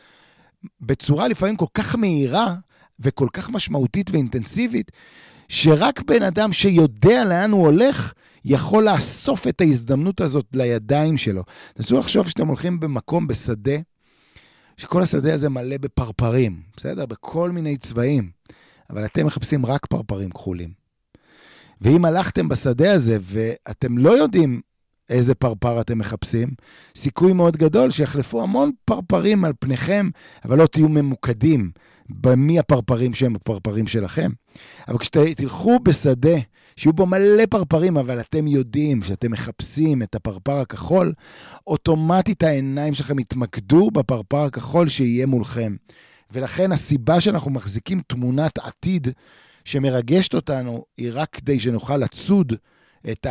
בצורה 0.80 1.28
לפעמים 1.28 1.56
כל 1.56 1.66
כך 1.74 1.94
מהירה 1.94 2.54
וכל 3.00 3.28
כך 3.32 3.50
משמעותית 3.50 4.10
ואינטנסיבית, 4.10 4.92
שרק 5.48 6.02
בן 6.02 6.22
אדם 6.22 6.52
שיודע 6.52 7.24
לאן 7.24 7.50
הוא 7.50 7.66
הולך, 7.66 8.12
יכול 8.44 8.84
לאסוף 8.84 9.46
את 9.46 9.60
ההזדמנות 9.60 10.20
הזאת 10.20 10.46
לידיים 10.54 11.18
שלו. 11.18 11.42
תנסו 11.74 11.98
לחשוב 11.98 12.28
שאתם 12.28 12.46
הולכים 12.46 12.80
במקום, 12.80 13.26
בשדה, 13.26 13.76
שכל 14.76 15.02
השדה 15.02 15.34
הזה 15.34 15.48
מלא 15.48 15.76
בפרפרים, 15.78 16.60
בסדר? 16.76 17.06
בכל 17.06 17.50
מיני 17.50 17.76
צבעים. 17.76 18.30
אבל 18.90 19.04
אתם 19.04 19.26
מחפשים 19.26 19.66
רק 19.66 19.86
פרפרים 19.86 20.30
כחולים. 20.30 20.70
ואם 21.80 22.04
הלכתם 22.04 22.48
בשדה 22.48 22.92
הזה 22.92 23.18
ואתם 23.20 23.98
לא 23.98 24.10
יודעים 24.10 24.60
איזה 25.10 25.34
פרפר 25.34 25.80
אתם 25.80 25.98
מחפשים, 25.98 26.48
סיכוי 26.96 27.32
מאוד 27.32 27.56
גדול 27.56 27.90
שיחלפו 27.90 28.42
המון 28.42 28.70
פרפרים 28.84 29.44
על 29.44 29.52
פניכם, 29.60 30.08
אבל 30.44 30.58
לא 30.58 30.66
תהיו 30.66 30.88
ממוקדים 30.88 31.70
במי 32.08 32.58
הפרפרים 32.58 33.14
שהם 33.14 33.36
הפרפרים 33.36 33.86
שלכם. 33.86 34.30
אבל 34.88 34.98
כשתלכו 34.98 35.78
בשדה 35.82 36.36
שיהיו 36.76 36.92
בו 36.92 37.06
מלא 37.06 37.46
פרפרים, 37.50 37.96
אבל 37.96 38.20
אתם 38.20 38.46
יודעים 38.46 39.02
שאתם 39.02 39.30
מחפשים 39.30 40.02
את 40.02 40.14
הפרפר 40.14 40.52
הכחול, 40.52 41.12
אוטומטית 41.66 42.42
העיניים 42.42 42.94
שלכם 42.94 43.18
יתמקדו 43.18 43.90
בפרפר 43.90 44.42
הכחול 44.42 44.88
שיהיה 44.88 45.26
מולכם. 45.26 45.76
ולכן 46.30 46.72
הסיבה 46.72 47.20
שאנחנו 47.20 47.50
מחזיקים 47.50 48.00
תמונת 48.06 48.58
עתיד 48.58 49.08
שמרגשת 49.64 50.34
אותנו, 50.34 50.84
היא 50.98 51.10
רק 51.12 51.28
כדי 51.32 51.60
שנוכל 51.60 51.96
לצוד 51.96 52.52
את 53.10 53.26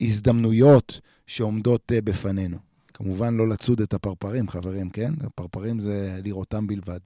ההזדמנויות 0.00 1.00
שעומדות 1.26 1.92
אה, 1.92 2.00
בפנינו. 2.00 2.58
כמובן 2.94 3.36
לא 3.36 3.48
לצוד 3.48 3.80
את 3.80 3.94
הפרפרים, 3.94 4.48
חברים, 4.48 4.90
כן? 4.90 5.12
הפרפרים 5.20 5.80
זה 5.80 6.20
לראותם 6.24 6.66
בלבד. 6.66 7.00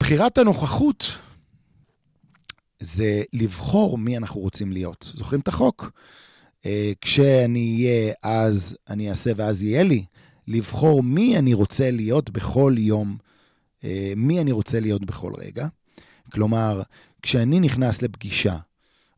בחירת 0.00 0.38
הנוכחות 0.38 1.06
זה 2.80 3.22
לבחור 3.32 3.98
מי 3.98 4.16
אנחנו 4.16 4.40
רוצים 4.40 4.72
להיות. 4.72 5.10
זוכרים 5.14 5.40
את 5.40 5.48
החוק? 5.48 5.90
אה, 6.66 6.92
כשאני 7.00 7.86
אהיה, 7.86 8.14
אז 8.22 8.76
אני 8.88 9.10
אעשה 9.10 9.30
ואז 9.36 9.62
יהיה 9.62 9.82
לי. 9.82 10.04
לבחור 10.48 11.02
מי 11.02 11.38
אני 11.38 11.54
רוצה 11.54 11.90
להיות 11.90 12.30
בכל 12.30 12.74
יום, 12.78 13.16
אה, 13.84 14.12
מי 14.16 14.40
אני 14.40 14.52
רוצה 14.52 14.80
להיות 14.80 15.04
בכל 15.04 15.32
רגע. 15.36 15.66
כלומר, 16.32 16.82
כשאני 17.22 17.60
נכנס 17.60 18.02
לפגישה, 18.02 18.56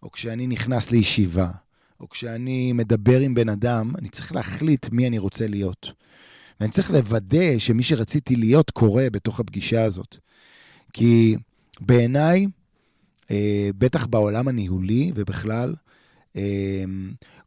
או 0.03 0.11
כשאני 0.11 0.47
נכנס 0.47 0.91
לישיבה, 0.91 1.51
או 2.01 2.09
כשאני 2.09 2.73
מדבר 2.73 3.21
עם 3.21 3.35
בן 3.35 3.49
אדם, 3.49 3.93
אני 3.99 4.09
צריך 4.09 4.33
להחליט 4.33 4.87
מי 4.93 5.07
אני 5.07 5.19
רוצה 5.19 5.47
להיות. 5.47 5.93
ואני 6.61 6.73
צריך 6.73 6.91
לוודא 6.91 7.59
שמי 7.59 7.83
שרציתי 7.83 8.37
להיות 8.37 8.71
קורה 8.71 9.11
בתוך 9.13 9.41
הפגישה 9.41 9.85
הזאת. 9.85 10.17
כי 10.93 11.37
בעיניי, 11.81 12.47
אה, 13.31 13.71
בטח 13.79 14.07
בעולם 14.07 14.49
הניהולי 14.49 15.13
ובכלל, 15.15 15.75
אה, 16.37 16.85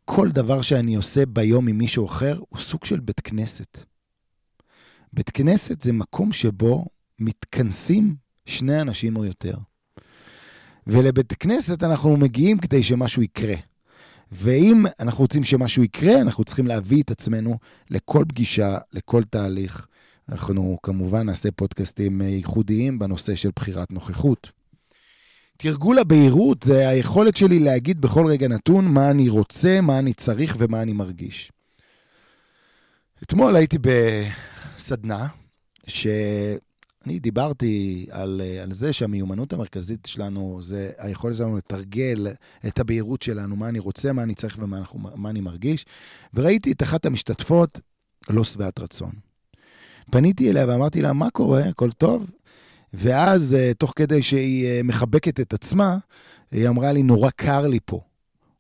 כל 0.06 0.30
דבר 0.32 0.62
שאני 0.62 0.96
עושה 0.96 1.26
ביום 1.26 1.68
עם 1.68 1.78
מישהו 1.78 2.06
אחר 2.06 2.40
הוא 2.50 2.60
סוג 2.60 2.86
של 2.86 3.00
בית 3.00 3.20
כנסת. 3.20 3.78
בית 5.14 5.30
כנסת 5.30 5.82
זה 5.82 5.94
מקום 5.94 6.32
שבו 6.32 6.86
מתכנסים 7.20 8.16
שני 8.46 8.82
אנשים 8.82 9.16
או 9.16 9.26
יותר. 9.26 9.58
ולבית 10.88 11.34
כנסת 11.34 11.84
אנחנו 11.84 12.18
מגיעים 12.18 12.58
כדי 12.58 12.84
שמשהו 12.84 13.22
יקרה. 13.22 13.56
ואם 14.32 14.86
אנחנו 15.00 15.22
רוצים 15.22 15.44
שמשהו 15.44 15.84
יקרה, 15.84 16.22
אנחנו 16.22 16.44
צריכים 16.44 16.68
להביא 16.68 17.04
את 17.04 17.12
עצמנו 17.12 17.58
לכל 17.90 18.24
פגישה, 18.28 18.78
לכל 18.94 19.24
תהליך. 19.24 19.88
אנחנו 20.30 20.78
כמובן 20.84 21.26
נעשה 21.26 21.52
פודקאסטים 21.52 22.22
ייחודיים 22.22 23.00
בנושא 23.00 23.36
של 23.36 23.50
בחירת 23.56 23.92
נוכחות. 23.92 24.52
תרגול 25.58 26.00
הבהירות 26.00 26.64
זה 26.64 26.90
היכולת 26.90 27.38
שלי 27.38 27.60
להגיד 27.60 28.02
בכל 28.02 28.26
רגע 28.28 28.48
נתון 28.48 28.86
מה 28.86 29.12
אני 29.12 29.30
רוצה, 29.30 29.82
מה 29.82 30.00
אני 30.00 30.14
צריך 30.14 30.56
ומה 30.60 30.82
אני 30.82 30.94
מרגיש. 30.94 31.52
אתמול 33.24 33.56
הייתי 33.56 33.78
בסדנה, 33.82 35.28
שאני 37.10 37.20
דיברתי 37.20 38.06
על, 38.12 38.42
על 38.64 38.74
זה 38.74 38.94
שהמיומנות 38.94 39.54
המרכזית 39.54 40.06
שלנו 40.06 40.60
זה 40.62 40.92
היכולת 40.98 41.38
שלנו 41.38 41.58
לתרגל 41.58 42.28
את 42.68 42.80
הבהירות 42.80 43.22
שלנו, 43.22 43.56
מה 43.56 43.70
אני 43.70 43.80
רוצה, 43.80 44.14
מה 44.14 44.24
אני 44.24 44.36
צריך 44.36 44.58
ומה 44.60 44.78
אנחנו, 44.78 45.00
מה 45.16 45.30
אני 45.30 45.42
מרגיש, 45.42 45.86
וראיתי 46.34 46.72
את 46.72 46.84
אחת 46.84 47.06
המשתתפות 47.06 47.80
לא 48.30 48.44
שבעת 48.44 48.80
רצון. 48.80 49.12
פניתי 50.12 50.50
אליה 50.50 50.68
ואמרתי 50.68 51.02
לה, 51.02 51.14
מה 51.14 51.30
קורה? 51.30 51.64
הכל 51.64 51.92
טוב? 51.92 52.30
ואז, 52.94 53.54
אה, 53.54 53.72
תוך 53.78 53.94
כדי 53.96 54.22
שהיא 54.22 54.66
אה, 54.66 54.82
מחבקת 54.84 55.40
את 55.40 55.54
עצמה, 55.54 55.98
היא 56.52 56.70
אמרה 56.70 56.92
לי, 56.92 57.04
נורא 57.04 57.30
קר 57.30 57.68
לי 57.68 57.80
פה. 57.86 58.02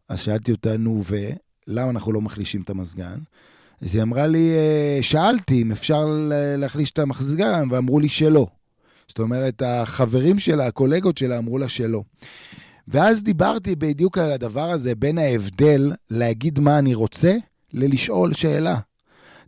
אז 0.09 0.19
שאלתי 0.19 0.51
אותה, 0.51 0.77
נו, 0.77 1.03
ולמה 1.05 1.89
אנחנו 1.89 2.11
לא 2.11 2.21
מחלישים 2.21 2.61
את 2.61 2.69
המזגן? 2.69 3.19
אז 3.81 3.95
היא 3.95 4.03
אמרה 4.03 4.27
לי, 4.27 4.51
אה, 4.51 4.99
שאלתי 5.01 5.61
אם 5.61 5.71
אפשר 5.71 6.05
להחליש 6.57 6.91
את 6.91 6.99
המזגן, 6.99 7.67
ואמרו 7.71 7.99
לי 7.99 8.09
שלא. 8.09 8.47
זאת 9.07 9.19
אומרת, 9.19 9.61
החברים 9.65 10.39
שלה, 10.39 10.67
הקולגות 10.67 11.17
שלה, 11.17 11.37
אמרו 11.37 11.57
לה 11.57 11.69
שלא. 11.69 12.03
ואז 12.87 13.23
דיברתי 13.23 13.75
בדיוק 13.75 14.17
על 14.17 14.31
הדבר 14.31 14.69
הזה, 14.71 14.95
בין 14.95 15.17
ההבדל 15.17 15.91
להגיד 16.09 16.59
מה 16.59 16.79
אני 16.79 16.93
רוצה, 16.93 17.37
ללשאול 17.73 18.33
שאלה. 18.33 18.79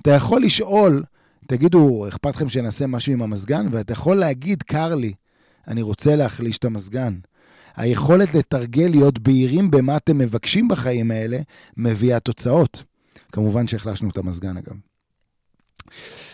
אתה 0.01 0.11
יכול 0.11 0.41
לשאול 0.41 1.03
תגידו, 1.47 2.07
אכפת 2.07 2.36
לכם 2.36 2.49
שנעשה 2.49 2.88
משהו 2.88 3.13
עם 3.13 3.21
המזגן? 3.21 3.67
ואתה 3.71 3.93
יכול 3.93 4.17
להגיד, 4.17 4.63
קר 4.63 4.95
לי, 4.95 5.13
אני 5.67 5.82
רוצה 5.82 6.15
להחליש 6.15 6.57
את 6.57 6.65
המזגן. 6.65 7.13
היכולת 7.75 8.34
לתרגל, 8.34 8.88
להיות 8.88 9.19
בהירים 9.19 9.71
במה 9.71 9.97
אתם 9.97 10.17
מבקשים 10.17 10.67
בחיים 10.67 11.11
האלה, 11.11 11.39
מביאה 11.77 12.19
תוצאות. 12.19 12.84
כמובן 13.32 13.67
שהחלשנו 13.67 14.09
את 14.09 14.17
המזגן, 14.17 14.57
אגב. 14.57 14.75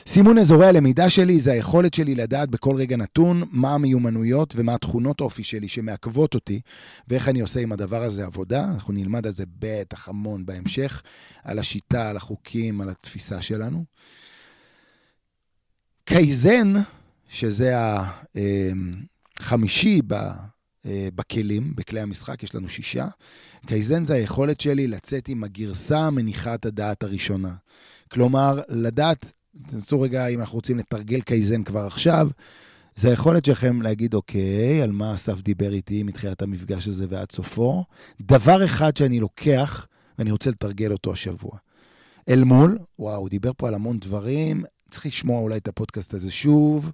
סימון 0.08 0.38
אזורי 0.38 0.66
הלמידה 0.66 1.10
שלי 1.10 1.40
זה 1.40 1.52
היכולת 1.52 1.94
שלי 1.94 2.16
לדעת 2.16 2.50
בכל 2.50 2.76
רגע 2.76 2.98
נתון 2.98 3.44
מה 3.52 3.74
המיומנויות 3.74 4.54
ומה 4.58 4.74
התכונות 4.74 5.22
אופי 5.22 5.44
שלי 5.44 5.68
שמעכבות 5.68 6.36
אותי, 6.36 6.62
ואיך 7.08 7.30
אני 7.30 7.40
עושה 7.40 7.60
עם 7.60 7.72
הדבר 7.72 8.04
הזה 8.04 8.26
עבודה. 8.26 8.64
אנחנו 8.74 8.94
נלמד 8.94 9.28
על 9.28 9.34
זה 9.34 9.44
בטח 9.60 10.10
המון 10.10 10.46
בהמשך, 10.46 11.02
על 11.44 11.60
השיטה, 11.60 12.10
על 12.10 12.18
החוקים, 12.18 12.82
על 12.82 12.90
התפיסה 12.90 13.42
שלנו. 13.42 13.86
קייזן, 16.06 16.74
שזה 17.30 17.74
החמישי 19.40 20.02
אה, 20.12 20.32
בכלים, 21.16 21.74
בכלי 21.76 22.00
המשחק, 22.00 22.44
יש 22.44 22.56
לנו 22.56 22.70
שישה. 22.70 23.08
קייזן 23.66 24.06
זה 24.06 24.14
היכולת 24.14 24.62
שלי 24.62 24.88
לצאת 24.88 25.28
עם 25.28 25.44
הגרסה 25.44 26.00
המניחת 26.00 26.66
הדעת 26.66 27.04
הראשונה. 27.04 27.54
כלומר, 28.12 28.62
לדעת, 28.70 29.32
תנסו 29.68 30.02
רגע 30.02 30.28
אם 30.28 30.40
אנחנו 30.40 30.56
רוצים 30.56 30.78
לתרגל 30.78 31.22
קייזן 31.22 31.64
כבר 31.64 31.86
עכשיו, 31.86 32.30
זה 32.96 33.10
היכולת 33.10 33.46
שלכם 33.46 33.82
להגיד, 33.82 34.14
אוקיי, 34.14 34.82
על 34.82 34.92
מה 34.92 35.16
אסף 35.16 35.42
דיבר 35.42 35.74
איתי 35.74 36.04
מתחילת 36.04 36.42
המפגש 36.42 36.88
הזה 36.88 37.06
ועד 37.10 37.32
סופו. 37.32 37.84
דבר 38.22 38.66
אחד 38.66 38.98
שאני 38.98 39.20
לוקח, 39.20 39.88
ואני 40.20 40.32
רוצה 40.32 40.50
לתרגל 40.50 40.92
אותו 40.92 41.14
השבוע. 41.14 41.58
אל 42.30 42.44
מול, 42.44 42.78
וואו, 43.00 43.16
הוא 43.16 43.30
דיבר 43.30 43.52
פה 43.58 43.68
על 43.68 43.74
המון 43.74 44.00
דברים, 44.00 44.64
צריך 44.92 45.06
לשמוע 45.06 45.40
אולי 45.42 45.58
את 45.58 45.68
הפודקאסט 45.68 46.14
הזה 46.14 46.32
שוב. 46.32 46.92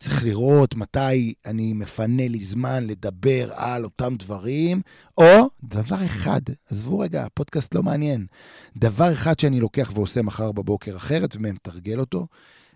צריך 0.00 0.24
לראות 0.24 0.74
מתי 0.74 1.34
אני 1.46 1.72
מפנה 1.72 2.28
לי 2.28 2.44
זמן 2.44 2.86
לדבר 2.86 3.52
על 3.54 3.84
אותם 3.84 4.16
דברים, 4.16 4.80
או 5.18 5.50
דבר 5.64 6.04
אחד, 6.04 6.40
עזבו 6.70 6.98
רגע, 6.98 7.24
הפודקאסט 7.24 7.74
לא 7.74 7.82
מעניין. 7.82 8.26
דבר 8.76 9.12
אחד 9.12 9.40
שאני 9.40 9.60
לוקח 9.60 9.90
ועושה 9.94 10.22
מחר 10.22 10.52
בבוקר 10.52 10.96
אחרת 10.96 11.36
ומתרגל 11.36 12.00
אותו. 12.00 12.26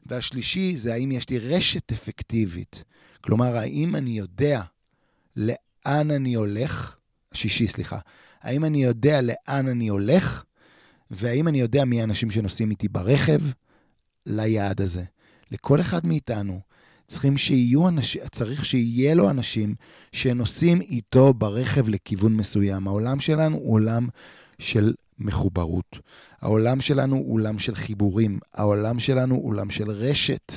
והשלישי 0.07 0.77
זה 0.77 0.93
האם 0.93 1.13
יש 1.13 1.31
לי 1.31 1.39
רשת 1.39 1.93
אפקטיבית. 1.93 2.85
כלומר, 3.21 3.57
האם 3.57 3.97
אני 3.97 4.11
יודע 4.11 4.63
לאן 5.37 6.11
אני 6.11 6.35
הולך, 6.35 6.97
השישי, 7.33 7.69
סליחה, 7.69 7.99
האם 8.43 8.65
אני 8.65 8.85
יודע 8.85 9.21
לאן 9.21 9.69
אני 9.69 9.89
הולך, 9.89 10.45
והאם 11.11 11.49
אני 11.49 11.61
יודע 11.61 11.85
מי 11.85 12.01
האנשים 12.01 12.31
שנוסעים 12.31 12.71
איתי 12.71 12.89
ברכב, 12.89 13.41
ליעד 14.27 14.81
הזה. 14.81 15.05
לכל 15.51 15.81
אחד 15.81 16.07
מאיתנו 16.07 16.61
צריכים 17.07 17.37
שיהיו 17.37 17.89
אנשים, 17.89 18.23
צריך 18.31 18.65
שיהיה 18.65 19.15
לו 19.15 19.31
אנשים 19.31 19.75
שנוסעים 20.13 20.81
איתו 20.81 21.35
ברכב 21.35 21.89
לכיוון 21.89 22.37
מסוים. 22.37 22.87
העולם 22.87 23.21
שלנו 23.21 23.57
הוא 23.57 23.75
עולם 23.75 24.09
של 24.59 24.95
מחוברות. 25.19 25.99
העולם 26.41 26.81
שלנו 26.81 27.17
הוא 27.17 27.35
עולם 27.35 27.59
של 27.59 27.75
חיבורים. 27.75 28.39
העולם 28.55 29.01
שלנו 29.01 29.35
הוא 29.35 29.49
עולם 29.49 29.71
של 29.71 29.91
רשת. 29.91 30.53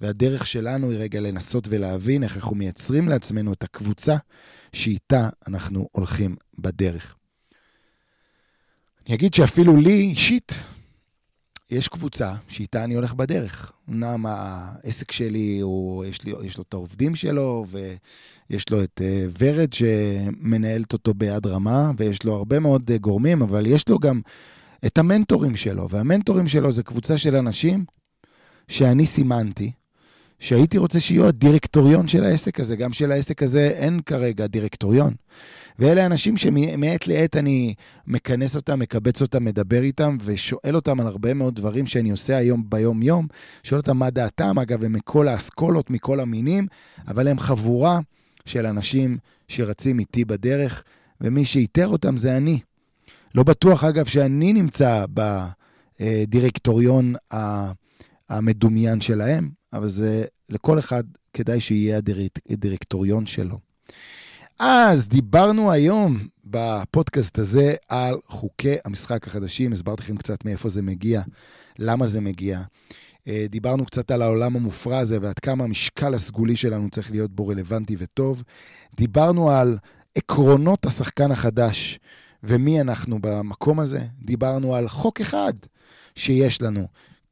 והדרך 0.00 0.46
שלנו 0.46 0.90
היא 0.90 0.98
רגע 0.98 1.20
לנסות 1.20 1.68
ולהבין 1.70 2.22
איך 2.22 2.36
אנחנו 2.36 2.56
מייצרים 2.56 3.08
לעצמנו 3.08 3.52
את 3.52 3.62
הקבוצה 3.62 4.16
שאיתה 4.72 5.28
אנחנו 5.46 5.88
הולכים 5.92 6.36
בדרך. 6.58 7.16
אני 9.06 9.14
אגיד 9.14 9.34
שאפילו 9.34 9.76
לי 9.76 9.92
אישית, 9.92 10.54
יש 11.70 11.88
קבוצה 11.88 12.34
שאיתה 12.48 12.84
אני 12.84 12.94
הולך 12.94 13.14
בדרך. 13.14 13.72
אמנם 13.90 14.26
העסק 14.28 15.12
שלי, 15.12 15.60
הוא, 15.60 16.04
יש, 16.04 16.24
לי, 16.24 16.32
יש 16.42 16.58
לו 16.58 16.64
את 16.68 16.74
העובדים 16.74 17.14
שלו, 17.14 17.66
ויש 17.70 18.70
לו 18.70 18.82
את 18.82 19.00
uh, 19.00 19.30
ורד 19.38 19.72
שמנהלת 19.72 20.92
אותו 20.92 21.14
ביד 21.14 21.46
רמה, 21.46 21.90
ויש 21.96 22.24
לו 22.24 22.34
הרבה 22.34 22.58
מאוד 22.58 22.90
uh, 22.90 22.98
גורמים, 22.98 23.42
אבל 23.42 23.66
יש 23.66 23.88
לו 23.88 23.98
גם 23.98 24.20
את 24.86 24.98
המנטורים 24.98 25.56
שלו, 25.56 25.88
והמנטורים 25.90 26.48
שלו 26.48 26.72
זה 26.72 26.82
קבוצה 26.82 27.18
של 27.18 27.36
אנשים 27.36 27.84
שאני 28.68 29.06
סימנתי, 29.06 29.72
שהייתי 30.38 30.78
רוצה 30.78 31.00
שיהיו 31.00 31.26
הדירקטוריון 31.26 32.08
של 32.08 32.24
העסק 32.24 32.60
הזה. 32.60 32.76
גם 32.76 32.92
של 32.92 33.12
העסק 33.12 33.42
הזה 33.42 33.68
אין 33.68 34.00
כרגע 34.06 34.46
דירקטוריון. 34.46 35.14
ואלה 35.80 36.06
אנשים 36.06 36.36
שמעת 36.36 37.06
לעת 37.06 37.36
אני 37.36 37.74
מכנס 38.06 38.56
אותם, 38.56 38.78
מקבץ 38.78 39.22
אותם, 39.22 39.44
מדבר 39.44 39.82
איתם, 39.82 40.16
ושואל 40.24 40.76
אותם 40.76 41.00
על 41.00 41.06
הרבה 41.06 41.34
מאוד 41.34 41.54
דברים 41.54 41.86
שאני 41.86 42.10
עושה 42.10 42.36
היום 42.36 42.64
ביום-יום. 42.68 43.26
שואל 43.62 43.80
אותם 43.80 43.96
מה 43.96 44.10
דעתם, 44.10 44.58
אגב, 44.58 44.84
הם 44.84 44.92
מכל 44.92 45.28
האסכולות, 45.28 45.90
מכל 45.90 46.20
המינים, 46.20 46.66
אבל 47.08 47.28
הם 47.28 47.38
חבורה 47.38 48.00
של 48.46 48.66
אנשים 48.66 49.18
שרצים 49.48 49.98
איתי 49.98 50.24
בדרך, 50.24 50.82
ומי 51.20 51.44
שאיתר 51.44 51.88
אותם 51.88 52.16
זה 52.16 52.36
אני. 52.36 52.60
לא 53.34 53.42
בטוח, 53.42 53.84
אגב, 53.84 54.06
שאני 54.06 54.52
נמצא 54.52 55.04
בדירקטוריון 56.00 57.14
המדומיין 58.28 59.00
שלהם, 59.00 59.50
אבל 59.72 59.88
זה 59.88 60.24
לכל 60.48 60.78
אחד 60.78 61.04
כדאי 61.32 61.60
שיהיה 61.60 62.00
הדירקטוריון 62.50 63.26
שלו. 63.26 63.58
אז 64.62 65.08
דיברנו 65.08 65.72
היום 65.72 66.18
בפודקאסט 66.44 67.38
הזה 67.38 67.74
על 67.88 68.14
חוקי 68.26 68.74
המשחק 68.84 69.26
החדשים, 69.26 69.72
הסברתי 69.72 70.02
לכם 70.02 70.16
קצת 70.16 70.44
מאיפה 70.44 70.68
זה 70.68 70.82
מגיע, 70.82 71.22
למה 71.78 72.06
זה 72.06 72.20
מגיע. 72.20 72.60
אה, 73.28 73.46
דיברנו 73.48 73.86
קצת 73.86 74.10
על 74.10 74.22
העולם 74.22 74.56
המופרע 74.56 74.98
הזה 74.98 75.18
ועד 75.22 75.38
כמה 75.38 75.64
המשקל 75.64 76.14
הסגולי 76.14 76.56
שלנו 76.56 76.90
צריך 76.90 77.10
להיות 77.10 77.30
בו 77.30 77.48
רלוונטי 77.48 77.96
וטוב. 77.98 78.42
דיברנו 78.96 79.50
על 79.50 79.78
עקרונות 80.14 80.86
השחקן 80.86 81.32
החדש 81.32 81.98
ומי 82.42 82.80
אנחנו 82.80 83.18
במקום 83.20 83.80
הזה. 83.80 84.00
דיברנו 84.22 84.74
על 84.74 84.88
חוק 84.88 85.20
אחד 85.20 85.52
שיש 86.14 86.62
לנו, 86.62 86.86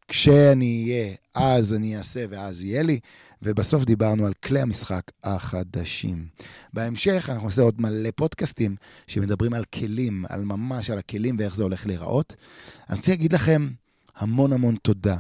כשאני 0.09 0.84
אהיה, 0.84 1.14
אז 1.34 1.74
אני 1.74 1.96
אעשה 1.96 2.24
ואז 2.30 2.64
יהיה 2.64 2.82
לי. 2.82 3.00
ובסוף 3.42 3.84
דיברנו 3.84 4.26
על 4.26 4.32
כלי 4.32 4.61
המשחק 4.61 5.02
החדשים. 5.24 6.26
בהמשך 6.72 7.30
אנחנו 7.32 7.46
נעשה 7.46 7.62
עוד 7.62 7.80
מלא 7.80 8.11
פודקאסטים 8.16 8.76
שמדברים 9.06 9.54
על 9.54 9.64
כלים, 9.64 10.24
על 10.28 10.44
ממש 10.44 10.90
על 10.90 10.98
הכלים 10.98 11.36
ואיך 11.38 11.56
זה 11.56 11.62
הולך 11.62 11.86
להיראות. 11.86 12.34
אני 12.88 12.96
רוצה 12.96 13.11
להגיד 13.11 13.32
לכם 13.32 13.68
המון 14.16 14.52
המון 14.52 14.76
תודה. 14.76 15.16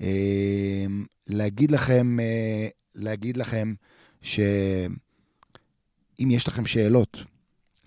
אה, 0.00 0.86
להגיד 1.26 1.70
לכם, 1.70 2.20
אה, 2.20 2.68
להגיד 2.94 3.36
לכם 3.36 3.74
ש... 4.22 4.40
אם 6.20 6.30
יש 6.30 6.48
לכם 6.48 6.66
שאלות, 6.66 7.24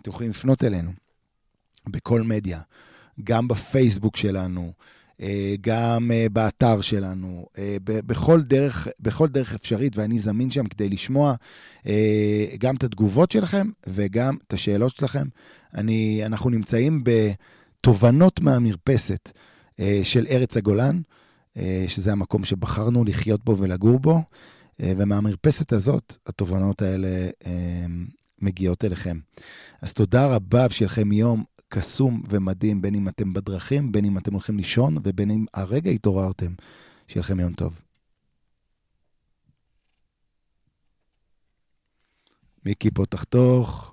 אתם 0.01 0.09
יכולים 0.09 0.29
לפנות 0.29 0.63
אלינו 0.63 0.91
בכל 1.87 2.21
מדיה, 2.21 2.61
גם 3.23 3.47
בפייסבוק 3.47 4.17
שלנו, 4.17 4.73
גם 5.61 6.11
אה, 6.11 6.27
באתר 6.31 6.81
שלנו, 6.81 7.45
אה, 7.57 7.77
בכל 7.85 8.41
דרך, 8.41 8.87
בכל 8.99 9.27
דרך 9.27 9.53
אפשרית, 9.53 9.97
ואני 9.97 10.19
זמין 10.19 10.51
שם 10.51 10.65
כדי 10.65 10.89
לשמוע 10.89 11.35
גם 12.59 12.75
את 12.75 12.83
התגובות 12.83 13.31
שלכם 13.31 13.69
וגם 13.87 14.37
את 14.47 14.53
השאלות 14.53 14.95
שלכם. 14.95 15.27
אני, 15.75 16.21
אנחנו 16.25 16.49
נמצאים 16.49 17.03
בתובנות 17.03 18.39
מהמרפסת 18.39 19.31
של 20.03 20.25
ארץ 20.29 20.57
הגולן, 20.57 21.01
שזה 21.87 22.11
המקום 22.11 22.45
שבחרנו 22.45 23.05
לחיות 23.05 23.45
בו 23.45 23.57
ולגור 23.57 23.99
בו, 23.99 24.21
ומהמרפסת 24.79 25.73
הזאת, 25.73 26.17
התובנות 26.27 26.81
האלה 26.81 27.27
מגיעות 28.41 28.85
אליכם. 28.85 29.17
אז 29.81 29.93
תודה 29.93 30.27
רבה, 30.27 30.65
ושיהיה 30.69 30.87
לכם 30.87 31.11
יום 31.11 31.43
קסום 31.69 32.23
ומדהים, 32.29 32.81
בין 32.81 32.95
אם 32.95 33.07
אתם 33.07 33.33
בדרכים, 33.33 33.91
בין 33.91 34.05
אם 34.05 34.17
אתם 34.17 34.33
הולכים 34.33 34.57
לישון, 34.57 34.97
ובין 35.03 35.31
אם 35.31 35.45
הרגע 35.53 35.91
התעוררתם. 35.91 36.53
שיהיה 37.07 37.21
לכם 37.21 37.39
יום 37.39 37.53
טוב. 37.53 37.81
מיקי 42.65 42.91
פה 42.91 43.05
תחתוך. 43.05 43.81